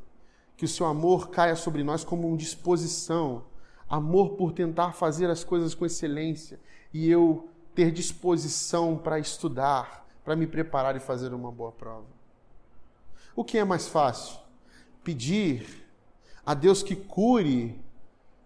que 0.56 0.64
o 0.64 0.68
seu 0.68 0.86
amor 0.86 1.30
caia 1.30 1.56
sobre 1.56 1.82
nós 1.82 2.04
como 2.04 2.28
uma 2.28 2.36
disposição, 2.36 3.42
amor 3.88 4.36
por 4.36 4.52
tentar 4.52 4.92
fazer 4.92 5.28
as 5.28 5.42
coisas 5.42 5.74
com 5.74 5.84
excelência 5.84 6.60
e 6.94 7.10
eu 7.10 7.48
ter 7.74 7.90
disposição 7.90 8.96
para 8.96 9.18
estudar, 9.18 10.06
para 10.24 10.36
me 10.36 10.46
preparar 10.46 10.94
e 10.94 11.00
fazer 11.00 11.34
uma 11.34 11.50
boa 11.50 11.72
prova. 11.72 12.21
O 13.34 13.44
que 13.44 13.58
é 13.58 13.64
mais 13.64 13.88
fácil? 13.88 14.38
Pedir 15.02 15.86
a 16.44 16.54
Deus 16.54 16.82
que 16.82 16.94
cure 16.94 17.80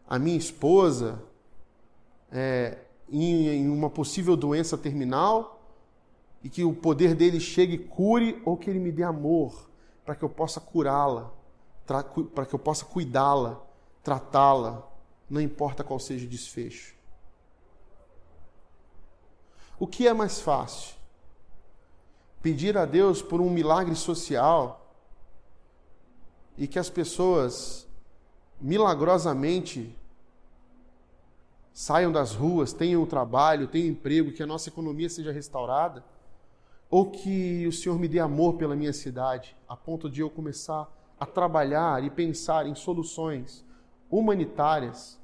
a 0.09 0.19
minha 0.19 0.37
esposa 0.37 1.23
é, 2.31 2.79
em, 3.11 3.49
em 3.49 3.69
uma 3.69 3.91
possível 3.91 4.37
doença 4.37 4.79
terminal 4.79 5.61
e 6.43 6.49
que 6.49 6.63
o 6.65 6.73
poder 6.73 7.15
dele 7.15 7.41
chegue 7.41 7.75
e 7.75 7.79
cure 7.79 8.41
ou 8.45 8.57
que 8.57 8.71
ele 8.71 8.79
me 8.79 8.93
dê 8.93 9.03
amor 9.03 9.69
para 10.05 10.15
que 10.15 10.23
eu 10.23 10.29
possa 10.29 10.61
curá-la, 10.61 11.33
para 11.85 12.47
que 12.47 12.55
eu 12.55 12.59
possa 12.59 12.85
cuidá-la, 12.85 13.61
tratá-la, 14.03 14.87
não 15.29 15.41
importa 15.41 15.83
qual 15.83 15.99
seja 15.99 16.25
o 16.25 16.29
desfecho. 16.29 16.95
O 19.79 19.87
que 19.87 20.07
é 20.07 20.13
mais 20.13 20.41
fácil? 20.41 20.96
Pedir 22.47 22.79
a 22.79 22.85
Deus 22.85 23.23
por 23.23 23.41
um 23.41 23.51
milagre 23.51 23.97
social 23.97 24.95
e 26.57 26.69
que 26.69 26.79
as 26.79 26.89
pessoas 26.89 27.89
milagrosamente 28.61 29.93
saiam 31.73 32.13
das 32.13 32.37
ruas, 32.37 32.73
tenham 32.73 33.05
trabalho, 33.05 33.67
tenham 33.67 33.89
emprego, 33.89 34.31
que 34.31 34.45
a 34.45 34.47
nossa 34.47 34.69
economia 34.69 35.11
seja 35.11 35.33
restaurada? 35.33 36.05
Ou 36.89 37.11
que 37.11 37.67
o 37.67 37.73
Senhor 37.73 37.99
me 37.99 38.07
dê 38.07 38.21
amor 38.21 38.55
pela 38.55 38.77
minha 38.77 38.93
cidade, 38.93 39.57
a 39.69 39.77
ponto 39.77 40.09
de 40.09 40.21
eu 40.21 40.31
começar 40.31 40.89
a 41.19 41.27
trabalhar 41.27 42.05
e 42.05 42.11
pensar 42.11 42.65
em 42.65 42.77
soluções 42.77 43.65
humanitárias 44.09 45.21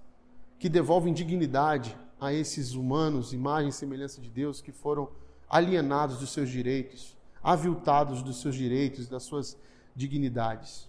que 0.59 0.69
devolvem 0.69 1.15
dignidade 1.15 1.97
a 2.21 2.33
esses 2.33 2.73
humanos, 2.73 3.33
imagem 3.33 3.69
e 3.69 3.73
semelhança 3.73 4.21
de 4.21 4.29
Deus, 4.29 4.61
que 4.61 4.73
foram 4.73 5.22
alienados 5.53 6.19
dos 6.19 6.33
seus 6.33 6.49
direitos, 6.49 7.15
aviltados 7.43 8.23
dos 8.23 8.41
seus 8.41 8.55
direitos, 8.55 9.07
das 9.07 9.23
suas 9.23 9.59
dignidades. 9.95 10.89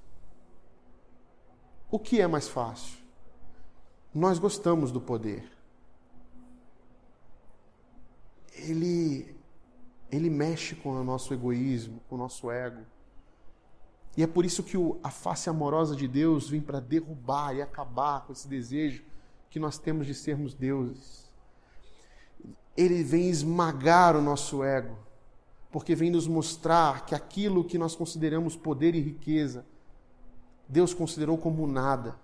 O 1.91 1.99
que 1.99 2.21
é 2.21 2.27
mais 2.27 2.47
fácil? 2.47 2.97
Nós 4.15 4.39
gostamos 4.39 4.89
do 4.89 5.01
poder. 5.01 5.51
Ele 8.53 9.35
ele 10.09 10.29
mexe 10.29 10.75
com 10.75 10.91
o 10.91 11.03
nosso 11.03 11.33
egoísmo, 11.33 11.99
com 12.07 12.15
o 12.15 12.17
nosso 12.19 12.49
ego. 12.51 12.85
E 14.15 14.21
é 14.21 14.27
por 14.27 14.45
isso 14.45 14.63
que 14.63 14.77
a 15.03 15.09
face 15.09 15.49
amorosa 15.49 15.95
de 15.95 16.07
Deus 16.07 16.47
vem 16.47 16.61
para 16.61 16.79
derrubar 16.79 17.55
e 17.55 17.63
acabar 17.63 18.21
com 18.21 18.31
esse 18.31 18.47
desejo 18.47 19.03
que 19.49 19.59
nós 19.59 19.79
temos 19.79 20.05
de 20.05 20.13
sermos 20.13 20.53
deuses. 20.53 21.32
Ele 22.75 23.03
vem 23.03 23.29
esmagar 23.29 24.15
o 24.15 24.21
nosso 24.21 24.63
ego, 24.63 24.97
porque 25.71 25.95
vem 25.95 26.09
nos 26.09 26.27
mostrar 26.27 27.05
que 27.05 27.15
aquilo 27.15 27.63
que 27.63 27.77
nós 27.77 27.95
consideramos 27.95 28.55
poder 28.55 28.95
e 28.95 29.01
riqueza, 29.01 29.65
Deus 30.67 30.93
considerou 30.93 31.37
como 31.37 31.67
nada. 31.67 32.15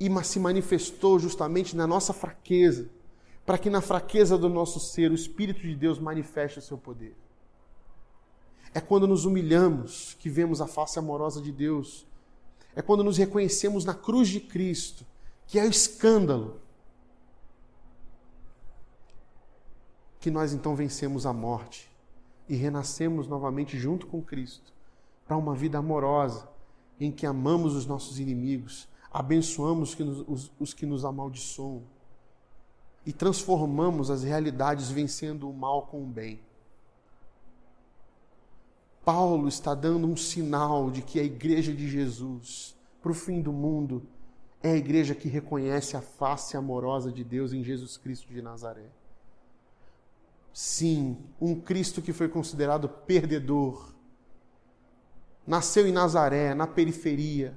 E 0.00 0.08
se 0.24 0.38
manifestou 0.38 1.18
justamente 1.18 1.76
na 1.76 1.86
nossa 1.86 2.12
fraqueza 2.12 2.88
para 3.48 3.56
que 3.56 3.70
na 3.70 3.80
fraqueza 3.80 4.36
do 4.36 4.46
nosso 4.46 4.78
ser 4.78 5.10
o 5.10 5.14
Espírito 5.14 5.62
de 5.62 5.74
Deus 5.74 5.98
manifeste 5.98 6.58
o 6.58 6.62
seu 6.62 6.76
poder. 6.76 7.16
É 8.74 8.78
quando 8.78 9.06
nos 9.06 9.24
humilhamos 9.24 10.14
que 10.20 10.28
vemos 10.28 10.60
a 10.60 10.66
face 10.66 10.98
amorosa 10.98 11.40
de 11.40 11.50
Deus. 11.50 12.06
É 12.76 12.82
quando 12.82 13.02
nos 13.02 13.16
reconhecemos 13.16 13.86
na 13.86 13.94
cruz 13.94 14.28
de 14.28 14.38
Cristo, 14.38 15.02
que 15.46 15.58
é 15.58 15.64
o 15.64 15.70
escândalo. 15.70 16.60
Que 20.20 20.30
nós 20.30 20.52
então 20.52 20.74
vencemos 20.74 21.26
a 21.26 21.32
morte 21.32 21.90
e 22.48 22.56
renascemos 22.56 23.26
novamente 23.26 23.78
junto 23.78 24.06
com 24.06 24.22
Cristo 24.22 24.72
para 25.26 25.36
uma 25.36 25.54
vida 25.54 25.78
amorosa, 25.78 26.48
em 26.98 27.12
que 27.12 27.26
amamos 27.26 27.76
os 27.76 27.84
nossos 27.84 28.18
inimigos, 28.18 28.88
abençoamos 29.12 29.96
os, 30.58 30.74
que 30.74 30.86
nos 30.86 31.04
amaldiçoam 31.04 31.82
e 33.04 33.12
transformamos 33.12 34.10
as 34.10 34.22
realidades 34.22 34.90
vencendo 34.90 35.48
o 35.48 35.52
mal 35.52 35.82
com 35.82 36.02
o 36.02 36.06
bem. 36.06 36.40
Paulo 39.04 39.48
está 39.48 39.74
dando 39.74 40.06
um 40.06 40.16
sinal 40.16 40.90
de 40.90 41.00
que 41.00 41.18
a 41.18 41.24
igreja 41.24 41.72
de 41.72 41.88
Jesus, 41.88 42.76
para 43.00 43.12
o 43.12 43.14
fim 43.14 43.40
do 43.40 43.52
mundo, 43.52 44.02
é 44.62 44.72
a 44.72 44.76
igreja 44.76 45.14
que 45.14 45.28
reconhece 45.28 45.96
a 45.96 46.02
face 46.02 46.56
amorosa 46.56 47.10
de 47.10 47.24
Deus 47.24 47.52
em 47.52 47.62
Jesus 47.62 47.96
Cristo 47.96 48.32
de 48.32 48.42
Nazaré. 48.42 48.90
Sim, 50.60 51.16
um 51.40 51.54
Cristo 51.54 52.02
que 52.02 52.12
foi 52.12 52.28
considerado 52.28 52.88
perdedor, 52.88 53.94
nasceu 55.46 55.86
em 55.86 55.92
Nazaré, 55.92 56.52
na 56.52 56.66
periferia, 56.66 57.56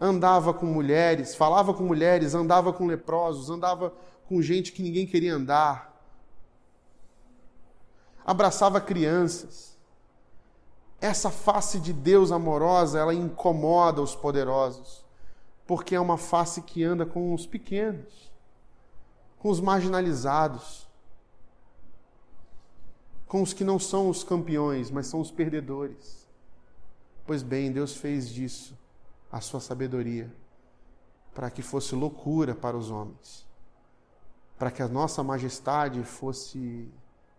andava 0.00 0.54
com 0.54 0.64
mulheres, 0.64 1.34
falava 1.34 1.74
com 1.74 1.82
mulheres, 1.82 2.34
andava 2.34 2.72
com 2.72 2.86
leprosos, 2.86 3.50
andava 3.50 3.92
com 4.26 4.40
gente 4.40 4.72
que 4.72 4.82
ninguém 4.82 5.06
queria 5.06 5.34
andar, 5.34 5.94
abraçava 8.24 8.80
crianças. 8.80 9.76
Essa 10.98 11.30
face 11.30 11.78
de 11.78 11.92
Deus 11.92 12.32
amorosa, 12.32 12.98
ela 12.98 13.12
incomoda 13.12 14.00
os 14.00 14.16
poderosos, 14.16 15.04
porque 15.66 15.94
é 15.94 16.00
uma 16.00 16.16
face 16.16 16.62
que 16.62 16.82
anda 16.82 17.04
com 17.04 17.34
os 17.34 17.46
pequenos, 17.46 18.32
com 19.38 19.50
os 19.50 19.60
marginalizados, 19.60 20.83
com 23.34 23.42
os 23.42 23.52
que 23.52 23.64
não 23.64 23.80
são 23.80 24.08
os 24.08 24.22
campeões, 24.22 24.92
mas 24.92 25.08
são 25.08 25.20
os 25.20 25.28
perdedores. 25.28 26.24
Pois 27.26 27.42
bem, 27.42 27.72
Deus 27.72 27.96
fez 27.96 28.28
disso 28.28 28.78
a 29.28 29.40
sua 29.40 29.58
sabedoria, 29.58 30.32
para 31.34 31.50
que 31.50 31.60
fosse 31.60 31.96
loucura 31.96 32.54
para 32.54 32.76
os 32.76 32.92
homens, 32.92 33.44
para 34.56 34.70
que 34.70 34.80
a 34.84 34.86
nossa 34.86 35.20
majestade 35.24 36.00
fosse 36.04 36.88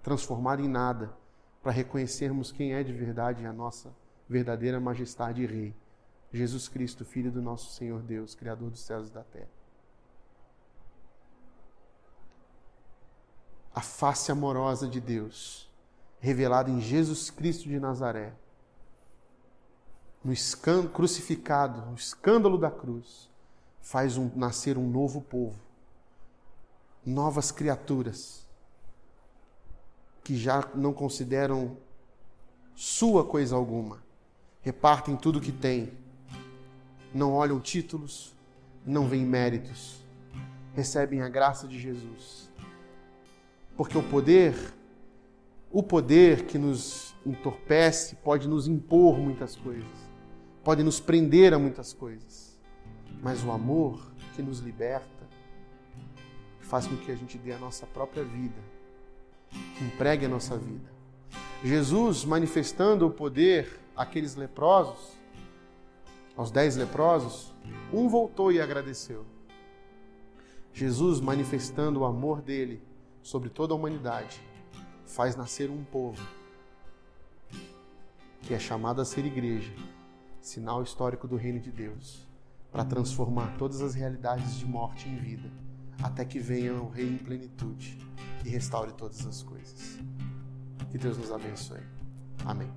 transformada 0.03 0.61
em 0.61 0.67
nada, 0.67 1.15
para 1.63 1.71
reconhecermos 1.71 2.51
quem 2.51 2.73
é 2.73 2.83
de 2.83 2.91
verdade 2.91 3.45
a 3.45 3.53
nossa 3.53 3.95
verdadeira 4.27 4.81
majestade 4.81 5.43
e 5.43 5.45
rei, 5.45 5.73
Jesus 6.29 6.67
Cristo, 6.67 7.05
filho 7.05 7.31
do 7.31 7.41
nosso 7.41 7.71
Senhor 7.71 8.01
Deus, 8.01 8.35
criador 8.35 8.69
dos 8.69 8.81
céus 8.81 9.07
e 9.07 9.13
da 9.13 9.23
terra. 9.23 9.47
A 13.73 13.79
face 13.79 14.29
amorosa 14.29 14.89
de 14.89 14.99
Deus, 14.99 15.64
revelada 16.25 16.71
em 16.71 16.81
Jesus 16.81 17.29
Cristo 17.29 17.69
de 17.69 17.79
Nazaré, 17.79 18.33
no 20.23 20.33
crucificado, 20.89 21.85
no 21.85 21.93
escândalo 21.93 22.57
da 22.57 22.71
cruz, 22.71 23.29
faz 23.79 24.17
um, 24.17 24.31
nascer 24.35 24.75
um 24.75 24.89
novo 24.89 25.21
povo, 25.21 25.59
novas 27.05 27.51
criaturas, 27.51 28.43
que 30.23 30.35
já 30.35 30.67
não 30.73 30.91
consideram 30.91 31.77
sua 32.73 33.23
coisa 33.23 33.55
alguma, 33.55 34.01
repartem 34.63 35.15
tudo 35.15 35.39
que 35.39 35.51
têm, 35.51 35.93
não 37.13 37.33
olham 37.33 37.59
títulos, 37.59 38.33
não 38.83 39.07
veem 39.07 39.27
méritos, 39.27 40.03
recebem 40.73 41.21
a 41.21 41.29
graça 41.29 41.67
de 41.67 41.79
Jesus. 41.79 42.49
Porque 43.77 43.95
o 43.95 44.01
poder, 44.01 44.73
o 45.75 45.83
poder 45.83 46.45
que 46.45 46.57
nos 46.57 47.13
entorpece, 47.25 48.15
pode 48.15 48.47
nos 48.47 48.67
impor 48.67 49.19
muitas 49.19 49.55
coisas 49.55 50.05
pode 50.65 50.81
nos 50.81 50.99
prender 50.99 51.53
a 51.53 51.59
muitas 51.59 51.93
coisas. 51.93 52.59
Mas 53.21 53.43
o 53.43 53.51
amor 53.51 54.03
que 54.35 54.41
nos 54.41 54.59
liberta 54.59 55.05
faz 56.59 56.87
com 56.87 56.97
que 56.97 57.11
a 57.11 57.15
gente 57.15 57.37
dê 57.37 57.53
a 57.53 57.59
nossa 57.59 57.85
própria 57.85 58.23
vida, 58.23 58.59
que 59.77 59.85
empregue 59.85 60.25
a 60.25 60.29
nossa 60.29 60.57
vida. 60.57 60.91
Jesus 61.63 62.25
manifestando 62.25 63.05
o 63.05 63.11
poder 63.11 63.79
àqueles 63.95 64.35
leprosos, 64.35 65.13
aos 66.35 66.49
dez 66.49 66.75
leprosos, 66.75 67.53
um 67.93 68.09
voltou 68.09 68.51
e 68.51 68.59
agradeceu. 68.59 69.23
Jesus 70.73 71.21
manifestando 71.21 72.01
o 72.01 72.05
amor 72.05 72.41
dele 72.41 72.81
sobre 73.21 73.49
toda 73.49 73.73
a 73.73 73.77
humanidade, 73.77 74.41
faz 75.05 75.35
nascer 75.35 75.69
um 75.69 75.83
povo 75.83 76.21
que 78.41 78.53
é 78.53 78.59
chamado 78.59 79.01
a 79.01 79.05
ser 79.05 79.25
igreja 79.25 79.73
sinal 80.39 80.83
histórico 80.83 81.27
do 81.27 81.35
reino 81.35 81.59
de 81.59 81.71
Deus, 81.71 82.27
para 82.71 82.85
transformar 82.85 83.57
todas 83.57 83.81
as 83.81 83.95
realidades 83.95 84.55
de 84.55 84.65
morte 84.65 85.09
em 85.09 85.17
vida, 85.17 85.49
até 86.03 86.23
que 86.23 86.37
venha 86.37 86.73
o 86.75 86.89
Rei 86.89 87.07
em 87.07 87.17
plenitude 87.17 87.97
e 88.43 88.49
restaure 88.49 88.91
todas 88.91 89.25
as 89.25 89.41
coisas. 89.41 89.99
Que 90.91 90.97
Deus 90.99 91.17
nos 91.17 91.31
abençoe. 91.31 91.81
Amém. 92.45 92.71